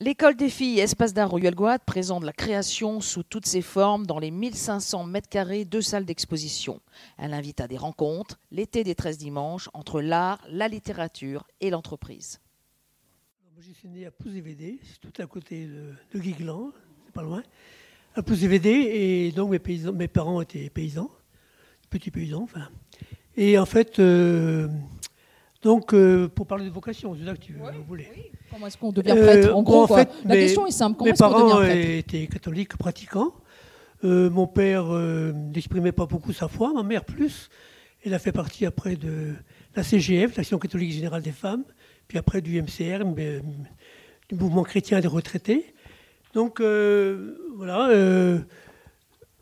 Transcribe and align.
L'école 0.00 0.36
des 0.36 0.48
filles 0.48 0.78
Espace 0.78 1.12
d'art 1.12 1.28
Royal 1.28 1.56
présente 1.84 2.22
la 2.22 2.32
création 2.32 3.00
sous 3.00 3.24
toutes 3.24 3.46
ses 3.46 3.62
formes 3.62 4.06
dans 4.06 4.20
les 4.20 4.30
1500 4.30 5.02
mètres 5.02 5.28
carrés 5.28 5.64
de 5.64 5.80
salles 5.80 6.04
d'exposition. 6.04 6.80
Elle 7.16 7.34
invite 7.34 7.60
à 7.60 7.66
des 7.66 7.76
rencontres, 7.76 8.38
l'été 8.52 8.84
des 8.84 8.94
13 8.94 9.18
dimanches, 9.18 9.68
entre 9.74 10.00
l'art, 10.00 10.40
la 10.48 10.68
littérature 10.68 11.48
et 11.60 11.70
l'entreprise. 11.70 12.38
Je 13.58 13.72
suis 13.72 13.88
né 13.88 14.06
à 14.06 14.12
Pouzévédé, 14.12 14.78
c'est 14.84 15.00
tout 15.00 15.20
à 15.20 15.26
côté 15.26 15.66
de, 15.66 16.20
Guiglan, 16.20 16.70
c'est 17.04 17.12
pas 17.12 17.24
loin. 17.24 17.42
À 18.14 18.22
Pouzévédé, 18.22 18.70
et 18.70 19.32
donc 19.32 19.50
mes 19.50 20.08
parents 20.08 20.40
étaient 20.40 20.70
paysans, 20.70 21.10
petits 21.90 22.12
paysans, 22.12 22.42
enfin. 22.44 22.68
Et 23.36 23.58
en 23.58 23.66
fait, 23.66 23.98
euh, 23.98 24.68
donc, 25.62 25.92
euh, 25.92 26.28
pour 26.28 26.46
parler 26.46 26.66
de 26.66 26.70
vocation, 26.70 27.16
c'est 27.18 27.24
ça 27.24 27.34
que 27.34 27.40
tu 27.40 27.54
voulais. 27.86 28.08
Oui. 28.14 28.22
Comment 28.50 28.68
est-ce 28.68 28.78
qu'on 28.78 28.92
devient 28.92 29.16
prêtre 29.16 29.54
En 29.54 29.62
gros, 29.62 29.86
fait, 29.88 30.08
la 30.24 30.36
question 30.36 30.66
est 30.66 30.70
simple. 30.70 30.98
Comment 30.98 31.10
mes 31.10 31.16
parents 31.16 31.62
étaient 31.64 32.26
catholiques 32.28 32.76
pratiquants. 32.76 33.34
Euh, 34.04 34.30
mon 34.30 34.46
père 34.46 34.84
euh, 34.94 35.32
n'exprimait 35.32 35.90
pas 35.90 36.06
beaucoup 36.06 36.32
sa 36.32 36.46
foi, 36.46 36.72
ma 36.72 36.84
mère 36.84 37.04
plus. 37.04 37.48
Elle 38.04 38.14
a 38.14 38.20
fait 38.20 38.30
partie 38.30 38.66
après 38.66 38.94
de 38.94 39.34
la 39.74 39.82
CGF, 39.82 40.36
l'Action 40.36 40.58
catholique 40.60 40.92
générale 40.92 41.22
des 41.22 41.32
femmes, 41.32 41.64
puis 42.06 42.18
après 42.18 42.40
du 42.40 42.62
MCR, 42.62 43.04
du 43.04 44.34
mouvement 44.36 44.62
chrétien 44.62 45.00
des 45.00 45.08
retraités. 45.08 45.74
Donc, 46.34 46.60
voilà. 46.60 47.90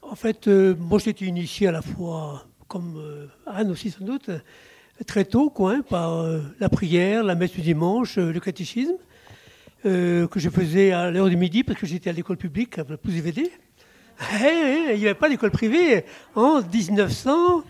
en 0.00 0.14
fait, 0.14 0.48
moi, 0.48 0.98
j'étais 0.98 1.26
initié 1.26 1.66
à 1.66 1.72
la 1.72 1.82
foi, 1.82 2.46
comme 2.66 3.28
Anne 3.44 3.70
aussi 3.70 3.90
sans 3.90 4.06
doute, 4.06 4.30
très 5.04 5.24
tôt, 5.24 5.50
quoi, 5.50 5.74
hein, 5.74 5.82
par 5.88 6.20
euh, 6.20 6.40
la 6.60 6.68
prière, 6.68 7.22
la 7.22 7.34
messe 7.34 7.52
du 7.52 7.60
dimanche, 7.60 8.18
euh, 8.18 8.32
le 8.32 8.40
catéchisme, 8.40 8.96
euh, 9.84 10.26
que 10.26 10.40
je 10.40 10.48
faisais 10.48 10.92
à 10.92 11.10
l'heure 11.10 11.28
du 11.28 11.36
midi 11.36 11.62
parce 11.62 11.78
que 11.78 11.86
j'étais 11.86 12.10
à 12.10 12.12
l'école 12.12 12.36
publique, 12.36 12.78
à 12.78 12.84
Pouzévédé. 12.84 13.50
Eh, 14.42 14.44
eh, 14.44 14.94
il 14.94 14.98
n'y 14.98 15.04
avait 15.04 15.14
pas 15.14 15.28
d'école 15.28 15.50
privée 15.50 16.04
en 16.34 16.62
1900. 16.62 17.62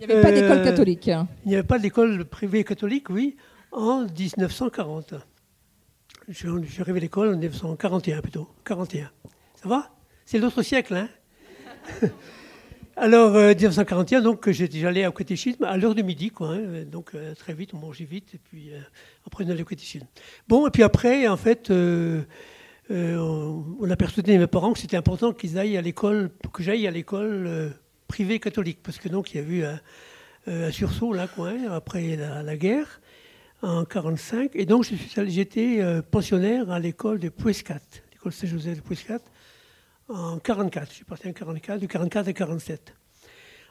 Il 0.00 0.06
n'y 0.06 0.12
avait 0.12 0.22
pas 0.22 0.32
d'école 0.32 0.62
catholique. 0.64 1.06
Il 1.06 1.48
n'y 1.48 1.54
avait 1.54 1.66
pas 1.66 1.78
d'école 1.78 2.24
privée 2.24 2.64
catholique, 2.64 3.08
oui, 3.08 3.36
en 3.70 4.04
1940. 4.06 5.14
Je, 6.28 6.34
suis 6.34 6.82
arrivé 6.82 6.98
à 6.98 7.00
l'école 7.00 7.28
en 7.34 7.36
1941 7.36 8.20
plutôt. 8.20 8.48
41. 8.64 9.10
Ça 9.62 9.68
va? 9.68 9.90
C'est 10.24 10.38
l'autre 10.38 10.62
siècle, 10.62 10.94
hein 10.94 11.08
alors, 12.96 13.32
1941, 13.32 14.18
euh, 14.18 14.22
donc, 14.22 14.50
j'allais 14.50 15.06
au 15.06 15.12
catéchisme 15.12 15.64
à 15.64 15.76
l'heure 15.76 15.94
de 15.94 16.02
midi, 16.02 16.30
quoi. 16.30 16.54
Hein. 16.54 16.84
donc, 16.84 17.12
euh, 17.14 17.34
très 17.34 17.54
vite, 17.54 17.72
on 17.74 17.78
mangeait 17.78 18.04
vite, 18.04 18.34
et 18.34 18.38
puis 18.38 18.70
euh, 18.70 18.80
après, 19.26 19.44
on 19.44 19.50
allait 19.50 19.62
au 19.62 19.66
catéchisme. 19.66 20.06
Bon, 20.46 20.66
et 20.66 20.70
puis 20.70 20.82
après, 20.82 21.26
en 21.26 21.38
fait, 21.38 21.70
on, 21.70 22.24
a 23.90 23.96
persuadé 23.96 24.36
mes 24.36 24.46
parents 24.46 24.72
que 24.72 24.78
c'était 24.78 24.96
important 24.96 25.32
qu'ils 25.32 25.58
aillent 25.58 25.78
à 25.78 25.82
l'école, 25.82 26.30
que 26.52 26.62
j'aille 26.62 26.86
à 26.86 26.90
l'école 26.90 27.72
privée 28.08 28.38
catholique, 28.38 28.80
parce 28.82 28.98
que 28.98 29.08
donc, 29.08 29.32
il 29.34 29.40
y 29.40 29.44
a 29.44 29.48
eu 29.48 29.64
un, 30.46 30.70
sursaut, 30.70 31.14
là, 31.14 31.28
quoi, 31.28 31.48
hein, 31.50 31.72
après 31.72 32.16
la, 32.16 32.56
guerre, 32.56 33.00
en 33.62 33.86
45, 33.86 34.50
et 34.54 34.66
donc, 34.66 34.84
j'étais 35.28 35.80
pensionnaire 36.10 36.70
à 36.70 36.78
l'école 36.78 37.20
de 37.20 37.30
Pouescat, 37.30 37.80
l'école 38.12 38.32
Saint-Joseph 38.32 38.76
de 38.76 38.82
Pouescat, 38.82 39.20
en 40.08 40.38
44. 40.38 40.88
Je 40.88 40.94
suis 40.94 41.04
parti 41.04 41.28
en 41.28 41.32
44, 41.32 41.80
de 41.80 41.86
44 41.86 42.28
à 42.28 42.32
47. 42.32 42.94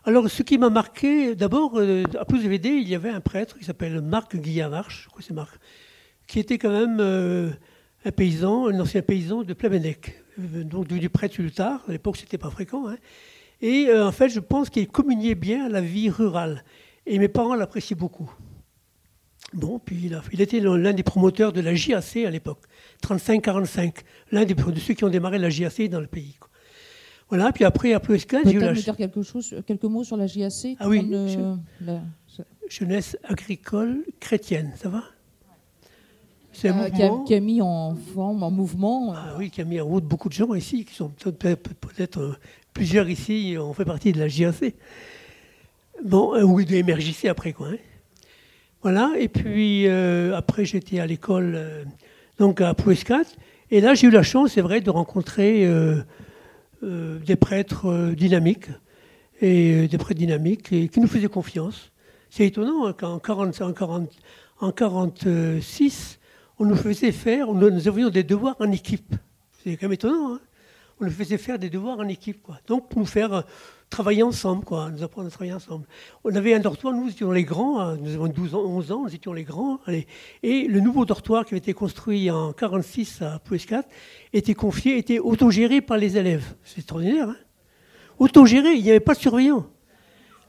Alors, 0.04 0.30
ce 0.30 0.42
qui 0.42 0.58
m'a 0.58 0.70
marqué, 0.72 1.36
d'abord, 1.36 1.74
euh, 1.76 2.04
à 2.20 2.26
Pouzévédé, 2.26 2.70
il 2.70 2.90
y 2.90 2.96
avait 2.96 3.10
un 3.10 3.22
prêtre 3.22 3.58
qui 3.58 3.66
s'appelle 3.66 4.02
Marc 4.02 4.36
Guillavard, 4.36 4.90
je 4.90 5.08
crois 5.08 5.20
que 5.20 5.24
c'est 5.24 5.34
Marc, 5.34 5.60
qui 6.26 6.40
était 6.40 6.58
quand 6.58 6.72
même 6.72 6.98
euh, 7.00 7.52
un 8.04 8.12
paysan, 8.12 8.68
un 8.68 8.80
ancien 8.80 9.04
paysan 9.04 9.44
de 9.44 9.54
Plamenec, 9.54 10.24
euh, 10.40 10.64
donc 10.64 10.88
du 10.88 11.10
prêtre 11.10 11.36
plus 11.36 11.52
tard. 11.52 11.84
À 11.88 11.92
l'époque, 11.92 12.18
c'était 12.18 12.40
pas 12.40 12.50
fréquent. 12.50 12.88
Hein. 12.88 12.98
Et 13.62 13.94
en 13.94 14.12
fait, 14.12 14.30
je 14.30 14.40
pense 14.40 14.72
qu'il 14.72 14.88
communiait 14.88 15.36
bien 15.36 15.68
à 15.68 15.70
la 15.70 15.82
vie 15.82 16.10
rurale. 16.10 16.64
Et 17.06 17.20
mes 17.20 17.28
parents 17.28 17.54
l'appréciaient 17.54 17.96
beaucoup. 17.96 18.34
Bon, 19.54 19.80
puis 19.80 20.00
il, 20.06 20.14
a, 20.14 20.22
il 20.32 20.42
était 20.42 20.60
l'un 20.60 20.94
des 20.94 21.04
promoteurs 21.04 21.52
de 21.52 21.60
la 21.62 21.76
JAC 21.76 22.18
à 22.18 22.30
l'époque. 22.30 22.62
35-45, 23.04 23.94
l'un 24.32 24.46
des, 24.46 24.54
de 24.54 24.80
ceux 24.80 24.94
qui 24.94 25.04
ont 25.04 25.10
démarré 25.10 25.40
la 25.40 25.50
JAC 25.50 25.90
dans 25.90 26.00
le 26.00 26.08
pays. 26.08 26.38
Voilà, 27.30 27.52
puis 27.54 27.64
après, 27.64 27.94
après 27.94 28.16
esclave, 28.16 28.44
j'ai 28.46 28.54
eu 28.54 28.60
la... 28.60 28.74
dire 28.74 28.96
quelque 28.96 29.24
chose, 29.24 29.56
quelques 29.66 29.84
mots 29.86 30.04
sur 30.04 30.18
la 30.18 30.28
JAC 30.28 30.76
Ah 30.80 30.88
oui, 30.88 31.10
jeunesse 32.70 33.18
agricole 33.24 34.04
chrétienne, 34.20 34.72
ça 34.76 34.90
va? 34.90 35.04
C'est 36.54 36.70
un 36.70 36.80
euh, 36.84 36.90
qui, 37.26 37.34
a, 37.34 37.40
mis 37.40 37.62
en 37.62 37.96
forme, 37.96 38.44
en 38.44 38.52
mouvement. 38.52 39.14
Euh, 39.14 39.18
ah 39.18 39.36
oui, 39.38 39.50
qui 39.50 39.62
a 39.62 39.64
mis 39.64 39.80
en 39.80 39.86
route 39.86 40.04
beaucoup 40.04 40.28
de 40.28 40.34
gens 40.34 40.54
ici, 40.54 40.84
qui 40.84 40.94
sont 40.94 41.10
peut-être 41.10 42.20
euh, 42.20 42.36
plusieurs 42.74 43.10
ici 43.10 43.56
ont 43.58 43.74
fait 43.74 43.86
partie 43.86 44.12
de 44.12 44.20
la 44.20 44.28
JAC. 44.28 44.76
Bon, 46.04 46.34
oui, 46.44 46.66
de 46.66 46.82
MRJC 46.82 47.26
après, 47.30 47.54
quoi. 47.54 47.70
Hein. 47.70 47.78
Voilà, 48.84 49.12
et 49.18 49.28
puis 49.28 49.88
après, 49.88 50.66
j'étais 50.66 51.00
à 51.00 51.06
l'école 51.06 51.86
donc 52.40 52.62
à 52.62 52.74
Pouescat. 52.74 53.24
Et 53.70 53.80
là, 53.80 53.94
j'ai 53.94 54.08
eu 54.08 54.12
la 54.12 54.24
chance, 54.24 54.52
c'est 54.54 54.62
vrai, 54.62 54.82
de 54.82 54.90
rencontrer 54.90 55.66
euh, 55.66 56.02
euh, 56.84 57.20
des 57.20 57.38
prêtres 57.38 57.86
euh, 57.86 58.16
dynamiques, 58.16 58.68
et 59.42 59.88
des 59.88 59.98
prêtres 59.98 60.20
dynamiques 60.20 60.74
et 60.74 60.90
qui 60.90 61.00
nous 61.00 61.08
faisaient 61.08 61.28
confiance. 61.28 61.92
C'est 62.30 62.46
étonnant 62.46 62.86
hein, 62.86 62.94
qu'en 62.94 63.20
40, 63.20 63.62
en 64.60 64.72
46, 64.72 66.20
on 66.60 66.66
nous 66.66 66.76
faisait 66.76 67.12
faire, 67.12 67.52
nous 67.54 67.88
avions 67.88 68.10
des 68.10 68.24
devoirs 68.24 68.56
en 68.60 68.72
équipe. 68.72 69.16
C'est 69.64 69.78
quand 69.78 69.88
même 69.88 69.94
étonnant. 69.94 70.34
Hein. 70.34 70.40
on 71.00 71.06
nous 71.06 71.12
faisait 71.12 71.38
faire 71.38 71.58
des 71.58 71.70
devoirs 71.70 72.00
en 72.00 72.08
équipe. 72.08 72.44
Quoi. 72.44 72.60
Donc, 72.68 72.96
nous 72.96 73.06
faire 73.06 73.46
travailler 73.92 74.24
ensemble, 74.24 74.64
quoi, 74.64 74.90
nous 74.90 75.04
apprendre 75.04 75.28
à 75.28 75.30
travailler 75.30 75.54
ensemble. 75.54 75.86
On 76.24 76.34
avait 76.34 76.56
un 76.56 76.60
dortoir, 76.60 76.94
nous 76.96 77.10
étions 77.10 77.32
les 77.32 77.44
grands, 77.44 77.80
hein, 77.80 77.98
nous 77.98 78.16
avons 78.16 78.28
12 78.28 78.56
ans, 78.56 78.64
11 78.66 78.92
ans, 78.92 79.04
nous 79.04 79.14
étions 79.14 79.34
les 79.34 79.44
grands. 79.44 79.80
Allez. 79.86 80.08
Et 80.42 80.68
le 80.68 80.80
nouveau 80.80 81.06
dortoir 81.06 81.46
qui 81.46 81.54
avait 81.54 81.60
été 81.60 81.74
construit 81.74 82.32
en 82.32 82.54
46 82.54 83.22
à 83.22 83.40
Pouescat 83.40 83.84
était 84.34 84.56
confié, 84.56 84.98
était 84.98 85.20
autogéré 85.20 85.82
par 85.82 85.98
les 85.98 86.18
élèves. 86.18 86.56
C'est 86.64 86.80
extraordinaire. 86.80 87.30
Hein 87.30 87.36
autogéré, 88.18 88.74
il 88.74 88.84
n'y 88.84 88.90
avait 88.90 89.00
pas 89.00 89.14
de 89.14 89.20
surveillant. 89.20 89.68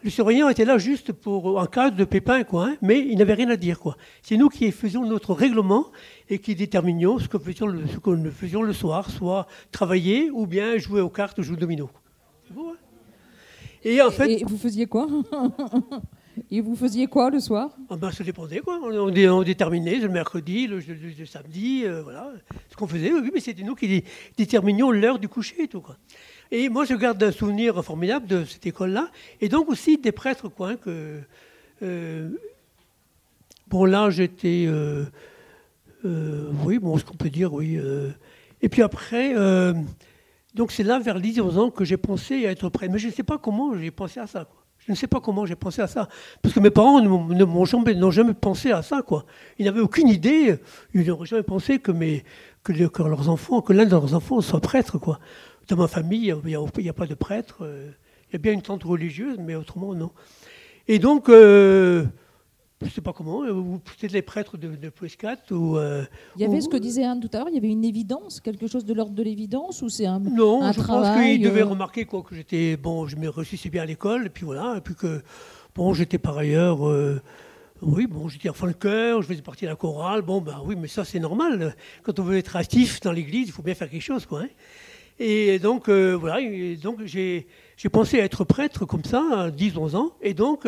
Le 0.05 0.11
surveillant 0.11 0.49
était 0.49 0.65
là 0.65 0.79
juste 0.79 1.13
pour 1.13 1.59
en 1.59 1.67
cas 1.67 1.91
de 1.91 2.05
pépin, 2.05 2.43
quoi, 2.43 2.67
hein, 2.67 2.77
mais 2.83 2.99
il 2.99 3.17
n'avait 3.19 3.35
rien 3.35 3.51
à 3.51 3.57
dire. 3.57 3.79
quoi. 3.79 3.97
C'est 4.23 4.37
nous 4.37 4.49
qui 4.49 4.71
faisions 4.73 5.07
notre 5.07 5.33
règlement 5.33 5.87
et 6.29 6.39
qui 6.39 6.55
déterminions 6.55 7.19
ce 7.19 7.29
que 7.29 8.11
nous 8.11 8.31
faisions 8.31 8.63
le 8.63 8.73
soir, 8.73 9.11
soit 9.11 9.47
travailler 9.71 10.31
ou 10.31 10.47
bien 10.47 10.77
jouer 10.77 11.01
aux 11.01 11.11
cartes 11.11 11.39
ou 11.39 11.43
jouer 11.43 11.57
au 11.57 11.61
domino. 11.61 11.91
C'est 12.47 12.55
beau, 12.55 12.71
hein 12.71 12.92
et 13.85 14.01
en 14.03 14.11
fait. 14.11 14.41
Et 14.41 14.45
vous 14.45 14.59
faisiez 14.59 14.87
quoi 14.87 15.09
Et 16.51 16.61
vous 16.61 16.77
faisiez 16.77 17.07
quoi 17.07 17.31
le 17.31 17.41
soir 17.41 17.71
ah 17.91 17.97
ben, 17.97 18.11
Ça 18.11 18.25
dépendait, 18.25 18.61
quoi. 18.61 18.81
On, 18.83 19.43
déterminait 19.43 19.97
le 19.97 20.09
mercredi, 20.09 20.67
le, 20.67 20.81
samedi, 21.27 21.83
euh, 21.85 22.03
voilà. 22.03 22.33
Ce 22.71 22.77
qu'on 22.77 22.87
faisait, 22.87 23.13
oui, 23.13 23.31
mais 23.33 23.41
c'était 23.41 23.63
nous 23.63 23.75
qui 23.75 24.05
déterminions 24.37 24.91
l'heure 24.91 25.19
du 25.19 25.29
coucher 25.29 25.65
et 25.65 25.69
tout, 25.69 25.81
quoi. 25.81 25.97
Et 26.51 26.69
moi, 26.69 26.85
je 26.85 26.95
garde 26.95 27.23
un 27.23 27.33
souvenir 27.33 27.83
formidable 27.85 28.27
de 28.27 28.45
cette 28.45 28.67
école-là. 28.67 29.11
Et 29.41 29.49
donc 29.49 29.69
aussi 29.69 29.99
des 29.99 30.13
prêtres, 30.13 30.49
quoi, 30.49 30.71
hein, 30.71 30.77
que. 30.77 31.21
Euh, 31.83 32.31
bon, 33.69 33.85
là, 33.85 34.11
j'étais. 34.11 34.65
Euh, 34.67 35.05
oui, 36.65 36.79
bon, 36.79 36.97
ce 36.99 37.05
qu'on 37.05 37.15
peut 37.15 37.31
dire, 37.31 37.53
oui. 37.53 37.79
et 38.63 38.69
puis 38.69 38.83
après. 38.83 39.35
Donc 40.55 40.73
c'est 40.73 40.83
là, 40.83 40.99
vers 40.99 41.21
10 41.21 41.41
ans, 41.41 41.71
que 41.71 41.85
j'ai 41.85 41.97
pensé 41.97 42.47
à 42.47 42.51
être 42.51 42.69
prêt. 42.69 42.89
Mais 42.89 42.99
je 42.99 43.09
ne 43.09 43.13
sais 43.13 43.23
pas 43.23 43.39
comment 43.39 43.77
j'ai 43.77 43.91
pensé 43.91 44.21
à 44.21 44.27
ça. 44.27 44.47
Je 44.87 44.91
ne 44.91 44.97
sais 44.97 45.07
pas 45.07 45.21
comment 45.21 45.47
j'ai 45.47 45.55
pensé 45.55 45.81
à 45.81 45.87
ça. 45.87 46.09
Parce 46.43 46.55
que 46.55 46.61
mes 46.61 46.71
parents 46.71 47.01
n'ont 47.01 47.65
jamais, 47.65 47.95
jamais, 48.11 48.35
pensé 48.35 48.73
à 48.73 48.83
ça. 48.83 49.01
Ils 49.59 49.67
n'avaient 49.67 49.81
aucune 49.81 50.09
idée. 50.09 50.57
Ils 50.93 51.07
n'auraient 51.07 51.27
jamais 51.27 51.45
pensé 51.45 51.79
que, 51.79 51.93
leurs 52.99 53.29
enfants, 53.29 53.63
que 53.63 53.73
l'un 53.73 53.85
de 53.85 53.91
leurs 53.91 54.15
enfants 54.15 54.41
soit 54.41 54.61
prêtre. 54.61 54.99
Dans 55.69 55.77
ma 55.77 55.87
famille, 55.87 56.35
il 56.45 56.83
n'y 56.83 56.89
a, 56.89 56.93
pas 56.93 57.07
de 57.07 57.15
prêtre. 57.15 57.59
Euh, 57.63 57.91
il 58.29 58.33
y 58.33 58.37
a 58.37 58.39
bien 58.39 58.53
une 58.53 58.63
tante 58.63 58.83
religieuse, 58.83 59.39
mais 59.39 59.55
autrement, 59.55 59.95
non. 59.95 60.11
Et 60.89 60.99
donc, 60.99 61.29
euh, 61.29 62.05
je 62.83 62.89
ne 62.89 62.95
sais 62.95 63.01
pas 63.01 63.13
comment, 63.13 63.43
euh, 63.45 63.53
ou 63.53 63.79
peut-être 63.79 64.13
les 64.13 64.23
prêtres 64.23 64.57
de, 64.57 64.75
de 64.75 64.93
Ou, 65.55 65.77
euh, 65.77 66.05
il 66.37 66.43
y 66.43 66.45
avait 66.45 66.61
ce 66.61 66.69
que 66.69 66.77
disait 66.77 67.05
Anne 67.05 67.21
tout 67.21 67.31
à 67.33 67.39
l'heure, 67.39 67.49
il 67.49 67.55
y 67.55 67.59
avait 67.59 67.69
une 67.71 67.85
évidence, 67.85 68.41
quelque 68.41 68.67
chose 68.67 68.85
de 68.85 68.95
l'ordre 68.95 69.15
de 69.15 69.23
l'évidence, 69.23 69.83
ou 69.83 69.89
c'est 69.89 70.07
un 70.07 70.19
Non, 70.19 70.73
je 70.73 70.81
pense 70.81 71.17
qu'il 71.17 71.43
devait 71.43 71.63
euh, 71.63 71.67
remarquer 71.67 72.05
quoi, 72.05 72.23
que 72.23 72.35
j'étais, 72.35 72.77
bon, 72.77 73.07
je 73.07 73.17
me 73.17 73.29
réussissais 73.29 73.69
bien 73.69 73.83
à 73.83 73.87
l'école, 73.87 74.27
et 74.27 74.31
puis 74.31 74.45
voilà, 74.45 74.77
et 74.79 74.81
puis 74.81 74.95
que, 74.95 75.23
bon, 75.75 75.95
j'étais 75.95 76.19
par 76.19 76.39
ailleurs, 76.39 76.81
oui, 77.81 78.07
bon, 78.07 78.29
j'étais 78.29 78.49
enfant 78.49 78.67
de 78.67 78.73
cœur, 78.73 79.23
je 79.23 79.29
faisais 79.29 79.43
partie 79.43 79.65
de 79.65 79.71
la 79.71 79.77
chorale, 79.77 80.23
bon, 80.23 80.41
ben 80.41 80.61
oui, 80.65 80.77
mais 80.77 80.89
ça 80.89 81.05
c'est 81.05 81.21
normal, 81.21 81.77
quand 82.03 82.19
on 82.19 82.23
veut 82.23 82.37
être 82.37 82.57
actif 82.57 83.01
dans 83.01 83.13
l'église, 83.13 83.49
il 83.49 83.53
faut 83.53 83.63
bien 83.63 83.75
faire 83.75 83.91
quelque 83.91 84.03
chose, 84.03 84.27
quoi. 84.27 84.43
Hein. 84.43 84.49
Et 85.19 85.59
donc, 85.59 85.89
voilà, 85.89 86.41
donc 86.83 87.05
j'ai 87.05 87.47
pensé 87.93 88.21
à 88.21 88.25
être 88.25 88.45
prêtre 88.45 88.87
comme 88.87 89.05
ça, 89.05 89.23
à 89.33 89.51
10-11 89.51 89.97
ans, 89.97 90.13
et 90.21 90.35
donc 90.35 90.67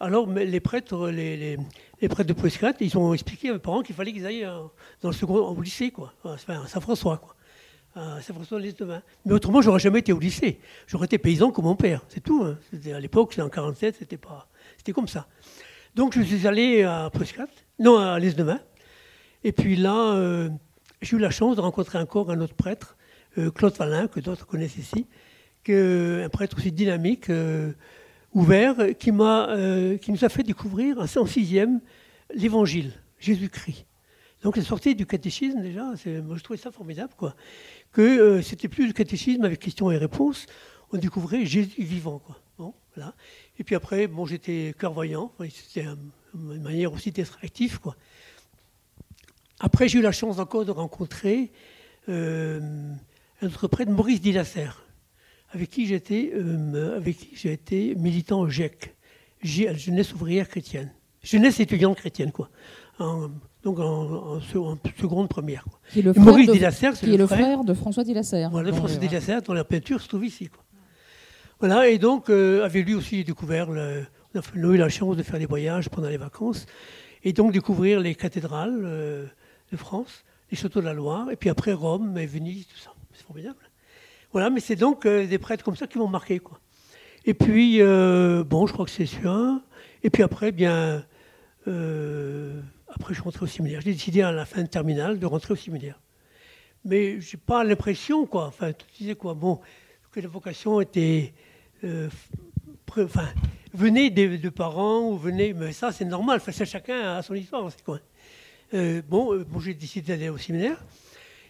alors 0.00 0.30
les 0.30 0.60
prêtres, 0.60 1.08
les, 1.10 1.58
prêtres 2.08 2.24
de 2.24 2.32
Poescat, 2.32 2.74
ils 2.80 2.96
ont 2.98 3.14
expliqué 3.14 3.50
à 3.50 3.52
mes 3.54 3.58
parents 3.58 3.82
qu'il 3.82 3.94
fallait 3.94 4.12
qu'ils 4.12 4.26
aillent 4.26 4.48
dans 5.02 5.08
le 5.08 5.14
second, 5.14 5.36
au 5.36 5.60
lycée, 5.60 5.90
quoi, 5.90 6.12
à 6.24 6.36
Saint-François, 6.66 7.18
quoi. 7.18 7.34
À 7.94 8.20
Saint-François 8.20 8.60
de 8.60 9.00
Mais 9.24 9.32
autrement, 9.32 9.62
j'aurais 9.62 9.78
jamais 9.78 10.00
été 10.00 10.12
au 10.12 10.18
lycée. 10.18 10.60
J'aurais 10.86 11.06
été 11.06 11.16
paysan 11.16 11.50
comme 11.50 11.64
mon 11.64 11.76
père, 11.76 12.02
c'est 12.08 12.22
tout. 12.22 12.44
Hein. 12.44 12.58
À 12.92 13.00
l'époque, 13.00 13.32
c'était 13.32 13.42
en 13.42 13.48
47, 13.48 13.96
c'était 13.98 14.18
pas, 14.18 14.48
c'était 14.76 14.92
comme 14.92 15.08
ça. 15.08 15.26
Donc 15.94 16.14
je 16.14 16.20
suis 16.20 16.46
allé 16.46 16.82
à 16.82 17.08
Poescat, 17.10 17.46
non, 17.78 17.98
à 17.98 18.18
l'Est-de-Main. 18.18 18.60
Et 19.44 19.52
puis 19.52 19.76
là, 19.76 20.14
euh, 20.14 20.50
j'ai 21.00 21.16
eu 21.16 21.20
la 21.20 21.30
chance 21.30 21.56
de 21.56 21.60
rencontrer 21.62 21.98
encore 21.98 22.30
un 22.30 22.40
autre 22.40 22.54
prêtre, 22.54 22.96
euh, 23.38 23.50
Claude 23.50 23.74
Fallin, 23.74 24.08
que 24.08 24.20
d'autres 24.20 24.46
connaissent 24.46 24.76
ici, 24.76 25.06
que, 25.64 26.22
un 26.24 26.28
prêtre 26.28 26.58
aussi 26.58 26.72
dynamique, 26.72 27.30
euh, 27.30 27.72
ouvert, 28.36 28.76
qui, 28.98 29.12
m'a, 29.12 29.48
qui 30.00 30.12
nous 30.12 30.24
a 30.24 30.28
fait 30.28 30.42
découvrir 30.42 30.98
en 30.98 31.26
sixième 31.26 31.80
l'Évangile, 32.34 32.92
Jésus-Christ. 33.18 33.86
Donc, 34.42 34.56
la 34.56 34.62
sortie 34.62 34.94
du 34.94 35.06
catéchisme, 35.06 35.60
déjà, 35.60 35.92
moi 36.22 36.36
je 36.36 36.42
trouvais 36.42 36.58
ça 36.58 36.70
formidable, 36.70 37.12
quoi. 37.16 37.34
Que 37.92 38.42
c'était 38.42 38.68
plus 38.68 38.86
le 38.86 38.92
catéchisme 38.92 39.44
avec 39.44 39.58
questions 39.58 39.90
et 39.90 39.96
réponses, 39.96 40.46
on 40.92 40.98
découvrait 40.98 41.46
Jésus 41.46 41.82
vivant, 41.82 42.18
quoi. 42.18 42.38
Bon, 42.58 42.74
voilà. 42.94 43.14
Et 43.58 43.64
puis 43.64 43.74
après, 43.74 44.06
bon, 44.06 44.26
j'étais 44.26 44.74
clairvoyant, 44.78 45.32
c'était 45.50 45.86
une 46.34 46.62
manière 46.62 46.92
aussi 46.92 47.10
d'être 47.10 47.38
actif, 47.42 47.78
quoi. 47.78 47.96
Après, 49.58 49.88
j'ai 49.88 49.98
eu 49.98 50.02
la 50.02 50.12
chance 50.12 50.38
encore 50.38 50.66
de 50.66 50.70
rencontrer 50.70 51.50
euh, 52.10 52.60
un 53.40 53.46
autre 53.46 53.68
prêtre, 53.68 53.90
Maurice 53.90 54.20
Dillasser, 54.20 54.68
avec 55.50 55.70
qui 55.70 55.86
j'étais 55.86 56.32
euh, 56.34 56.96
avec 56.96 57.16
qui 57.16 57.30
j'ai 57.34 57.52
été 57.52 57.94
militant 57.94 58.40
au 58.40 58.48
GEC, 58.48 58.94
Jeunesse 59.42 60.12
ouvrière 60.14 60.48
chrétienne, 60.48 60.92
jeunesse 61.22 61.60
étudiante 61.60 61.96
chrétienne, 61.96 62.32
quoi. 62.32 62.50
donc 62.98 63.78
en, 63.78 64.40
seconde 64.40 65.28
première. 65.28 65.64
Quoi. 65.64 65.78
Qui 65.92 66.00
est 66.00 66.02
le, 66.02 66.12
frère, 66.12 66.24
Maurice 66.24 66.46
de, 66.46 66.52
qui 66.52 67.14
est 67.14 67.16
le 67.16 67.26
frère, 67.26 67.64
de 67.64 67.74
François 67.74 68.04
Dillasser. 68.04 68.48
Voilà, 68.50 68.72
François 68.72 68.98
Dillasser, 68.98 69.38
dont 69.44 69.52
la 69.52 69.64
peinture 69.64 70.00
se 70.00 70.08
trouve 70.08 70.24
ici. 70.24 70.48
Quoi. 70.48 70.62
Voilà, 71.60 71.88
et 71.88 71.98
donc, 71.98 72.28
euh, 72.28 72.64
avec 72.64 72.84
lui 72.84 72.94
aussi, 72.94 73.24
découvert, 73.24 73.70
le, 73.70 74.04
on 74.34 74.38
a 74.38 74.74
eu 74.74 74.76
la 74.76 74.88
chance 74.88 75.16
de 75.16 75.22
faire 75.22 75.38
des 75.38 75.46
voyages 75.46 75.88
pendant 75.88 76.08
les 76.08 76.18
vacances, 76.18 76.66
et 77.22 77.32
donc 77.32 77.52
découvrir 77.52 78.00
les 78.00 78.14
cathédrales. 78.14 78.82
Euh, 78.84 79.26
de 79.72 79.76
France, 79.76 80.24
les 80.50 80.56
châteaux 80.56 80.80
de 80.80 80.86
la 80.86 80.94
Loire, 80.94 81.30
et 81.30 81.36
puis 81.36 81.50
après 81.50 81.72
Rome, 81.72 82.16
et 82.18 82.26
Venise, 82.26 82.66
tout 82.66 82.78
ça. 82.78 82.92
C'est 83.12 83.24
formidable. 83.24 83.58
Voilà, 84.36 84.50
mais 84.50 84.60
c'est 84.60 84.76
donc 84.76 85.06
euh, 85.06 85.26
des 85.26 85.38
prêtres 85.38 85.64
comme 85.64 85.76
ça 85.76 85.86
qui 85.86 85.96
m'ont 85.96 86.08
marqué. 86.08 86.40
Quoi. 86.40 86.60
Et 87.24 87.32
puis, 87.32 87.80
euh, 87.80 88.44
bon, 88.44 88.66
je 88.66 88.74
crois 88.74 88.84
que 88.84 88.90
c'est 88.90 89.06
sûr. 89.06 89.62
Et 90.02 90.10
puis 90.10 90.22
après, 90.22 90.52
bien, 90.52 91.06
euh, 91.66 92.60
après, 92.86 93.14
je 93.14 93.20
suis 93.20 93.22
rentré 93.22 93.44
au 93.44 93.46
séminaire. 93.46 93.80
J'ai 93.80 93.94
décidé 93.94 94.20
à 94.20 94.32
la 94.32 94.44
fin 94.44 94.60
de 94.60 94.66
terminale 94.66 95.18
de 95.18 95.24
rentrer 95.24 95.54
au 95.54 95.56
séminaire. 95.56 95.98
Mais 96.84 97.18
j'ai 97.18 97.38
pas 97.38 97.64
l'impression, 97.64 98.26
quoi. 98.26 98.44
Enfin, 98.48 98.74
tu 98.74 98.84
disais 98.98 99.14
quoi 99.14 99.32
Bon, 99.32 99.58
que 100.12 100.20
la 100.20 100.28
vocation 100.28 100.82
était. 100.82 101.32
enfin, 102.94 103.28
venez 103.72 104.10
de, 104.10 104.48
parents 104.50 105.12
ou 105.12 105.16
venez. 105.16 105.54
Mais 105.54 105.72
ça, 105.72 105.92
c'est 105.92 106.04
normal. 106.04 106.42
Enfin, 106.46 106.52
chacun 106.66 107.16
a 107.16 107.22
son 107.22 107.32
histoire, 107.32 107.72
c'est 107.72 107.82
quoi. 107.82 108.00
Bon, 109.08 109.34
bon 109.44 109.60
j'ai 109.60 109.72
décidé 109.72 110.08
d'aller 110.08 110.28
au 110.28 110.36
séminaire. 110.36 110.84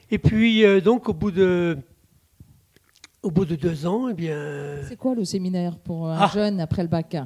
Et 0.08 0.18
puis, 0.18 0.62
donc, 0.82 1.08
au 1.08 1.14
bout 1.14 1.32
de, 1.32 1.76
au 3.26 3.30
bout 3.30 3.44
de 3.44 3.56
deux 3.56 3.86
ans, 3.86 4.08
eh 4.08 4.14
bien. 4.14 4.82
C'est 4.88 4.96
quoi 4.96 5.14
le 5.14 5.24
séminaire 5.24 5.78
pour 5.78 6.08
un 6.08 6.18
ah. 6.18 6.30
jeune 6.32 6.60
après 6.60 6.82
le 6.82 6.88
bac? 6.88 7.16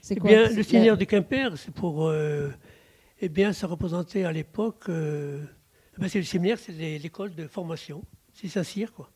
C'est 0.00 0.14
eh 0.14 0.20
quoi? 0.20 0.30
bien, 0.30 0.48
le 0.48 0.62
séminaire 0.62 0.96
de 0.96 1.04
Quimper, 1.04 1.56
c'est 1.56 1.72
pour. 1.72 2.12
eh 2.12 3.28
bien, 3.28 3.52
ça 3.52 3.66
représentait 3.66 4.24
à 4.24 4.32
l'époque. 4.32 4.84
Eh 4.88 6.00
ben, 6.00 6.08
c'est 6.08 6.18
le 6.18 6.24
séminaire, 6.24 6.58
c'est 6.58 6.72
l'école 6.72 7.34
de 7.34 7.46
formation. 7.46 8.02
C'est 8.32 8.48
Saint-Cyr, 8.48 8.92
quoi. 8.92 9.10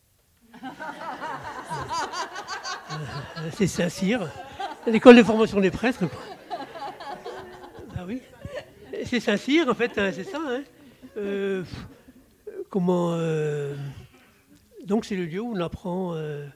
c'est 3.52 3.66
Saint-Cyr. 3.66 4.28
L'école 4.86 5.16
de 5.16 5.22
formation 5.22 5.60
des 5.60 5.70
prêtres, 5.70 6.08
quoi. 6.08 6.20
Ah 7.98 8.04
oui 8.06 8.20
c'est 9.04 9.20
Saint-Cyr, 9.20 9.68
en 9.68 9.74
fait, 9.74 9.98
hein, 9.98 10.10
c'est 10.12 10.24
ça. 10.24 10.40
Hein. 10.46 10.62
Euh, 11.16 11.62
comment 12.68 13.12
euh, 13.12 13.74
Donc, 14.86 15.04
c'est 15.04 15.16
le 15.16 15.26
lieu 15.26 15.40
où 15.40 15.52
on 15.52 15.60
apprend, 15.60 16.14
euh, 16.14 16.46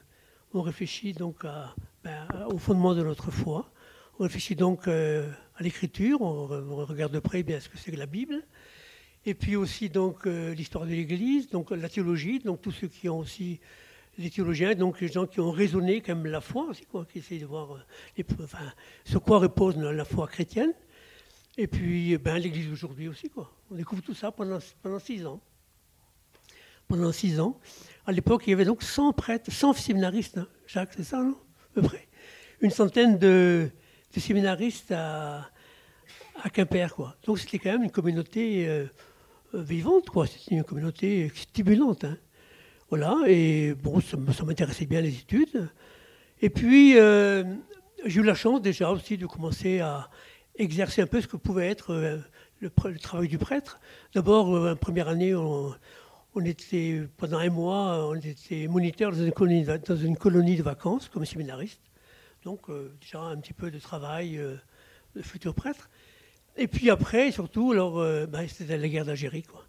on 0.53 0.61
réfléchit 0.61 1.11
donc 1.11 1.43
ben, 2.03 2.27
au 2.49 2.57
fondement 2.57 2.95
de 2.95 3.03
notre 3.03 3.29
foi. 3.29 3.69
On 4.19 4.23
réfléchit 4.23 4.55
donc 4.55 4.87
à 4.87 5.23
l'écriture, 5.59 6.21
on, 6.21 6.47
regarde 6.85 7.11
de 7.11 7.19
près 7.19 7.43
bien 7.43 7.59
ce 7.59 7.67
que 7.67 7.77
c'est 7.77 7.91
que 7.91 7.97
la 7.97 8.05
Bible. 8.05 8.41
Et 9.25 9.33
puis 9.33 9.57
aussi 9.57 9.89
donc 9.89 10.25
l'histoire 10.25 10.85
de 10.85 10.91
l'Église, 10.91 11.49
donc 11.49 11.71
la 11.71 11.89
théologie, 11.89 12.39
donc 12.39 12.61
tous 12.61 12.71
ceux 12.71 12.87
qui 12.87 13.09
ont 13.09 13.19
aussi 13.19 13.59
les 14.17 14.29
théologiens, 14.29 14.75
donc 14.75 15.01
les 15.01 15.09
gens 15.09 15.25
qui 15.25 15.41
ont 15.41 15.51
raisonné 15.51 15.99
comme 15.99 16.25
la 16.25 16.39
foi 16.41 16.67
aussi, 16.69 16.85
quoi, 16.85 17.05
qui 17.05 17.19
essayent 17.19 17.39
de 17.39 17.45
voir 17.45 17.85
les, 18.17 18.25
enfin, 18.41 18.59
sur 19.03 19.21
quoi 19.21 19.39
repose 19.39 19.77
la 19.77 20.05
foi 20.05 20.27
chrétienne. 20.27 20.73
Et 21.57 21.67
puis, 21.67 22.13
eh 22.13 22.17
ben, 22.17 22.37
l'Église 22.37 22.71
aujourd'hui 22.71 23.09
aussi, 23.09 23.29
quoi. 23.29 23.51
On 23.69 23.75
découvre 23.75 24.01
tout 24.01 24.13
ça 24.13 24.31
pendant, 24.31 24.59
pendant 24.81 24.99
six 24.99 25.25
ans. 25.25 25.41
Pendant 26.91 27.13
six 27.13 27.39
ans. 27.39 27.57
À 28.05 28.11
l'époque, 28.11 28.43
il 28.47 28.49
y 28.49 28.53
avait 28.53 28.65
donc 28.65 28.83
100 28.83 29.13
prêtres, 29.13 29.49
100 29.49 29.71
séminaristes, 29.75 30.37
hein. 30.37 30.47
Jacques, 30.67 30.91
c'est 30.97 31.05
ça, 31.05 31.19
non? 31.19 31.37
À 31.69 31.73
peu 31.75 31.81
près. 31.83 32.05
Une 32.59 32.69
centaine 32.69 33.17
de, 33.17 33.69
séminaristes 34.17 34.91
à, 34.91 35.49
Quimper, 36.51 36.93
quoi. 36.93 37.15
Donc 37.23 37.39
c'était 37.39 37.59
quand 37.59 37.71
même 37.71 37.83
une 37.83 37.91
communauté 37.91 38.67
euh, 38.67 38.87
euh, 39.53 39.61
vivante, 39.63 40.09
quoi. 40.09 40.27
C'était 40.27 40.55
une 40.55 40.65
communauté 40.65 41.31
stimulante, 41.33 42.03
hein. 42.03 42.17
Voilà, 42.89 43.15
et 43.25 43.73
bon, 43.73 44.01
ça, 44.01 44.17
m'intéressait 44.43 44.85
bien 44.85 44.99
les 44.99 45.17
études. 45.17 45.69
Et 46.41 46.49
puis, 46.49 46.99
euh, 46.99 47.45
j'ai 48.05 48.19
eu 48.19 48.23
la 48.25 48.35
chance 48.35 48.61
déjà 48.61 48.91
aussi 48.91 49.17
de 49.17 49.27
commencer 49.27 49.79
à 49.79 50.09
exercer 50.55 51.01
un 51.01 51.07
peu 51.07 51.21
ce 51.21 51.27
que 51.27 51.37
pouvait 51.37 51.69
être 51.69 52.19
le, 52.59 52.99
travail 52.99 53.29
du 53.29 53.37
prêtre. 53.37 53.79
D'abord, 54.13 54.77
première 54.77 55.07
année, 55.07 55.33
on, 55.33 55.73
était, 56.39 57.01
pendant 57.17 57.39
un 57.39 57.49
mois, 57.49 58.07
on 58.09 58.15
était 58.15 58.67
moniteur 58.67 59.11
dans 59.11 59.23
une 59.23 59.33
colonie, 59.33 59.65
dans 59.65 59.95
une 59.95 60.15
colonie 60.15 60.55
de 60.55 60.63
vacances 60.63 61.09
comme 61.09 61.25
séminariste. 61.25 61.81
Donc, 62.43 62.69
euh, 62.69 62.95
déjà 63.01 63.19
un 63.19 63.37
petit 63.37 63.53
peu 63.53 63.69
de 63.69 63.79
travail 63.79 64.39
de 65.15 65.21
futur 65.21 65.53
prêtre. 65.53 65.89
Et 66.55 66.67
puis 66.67 66.89
après, 66.89 67.31
surtout, 67.31 67.71
alors, 67.71 67.95
ben, 68.27 68.47
c'était 68.47 68.77
la 68.77 68.87
guerre 68.87 69.05
d'Algérie, 69.05 69.43
quoi. 69.43 69.65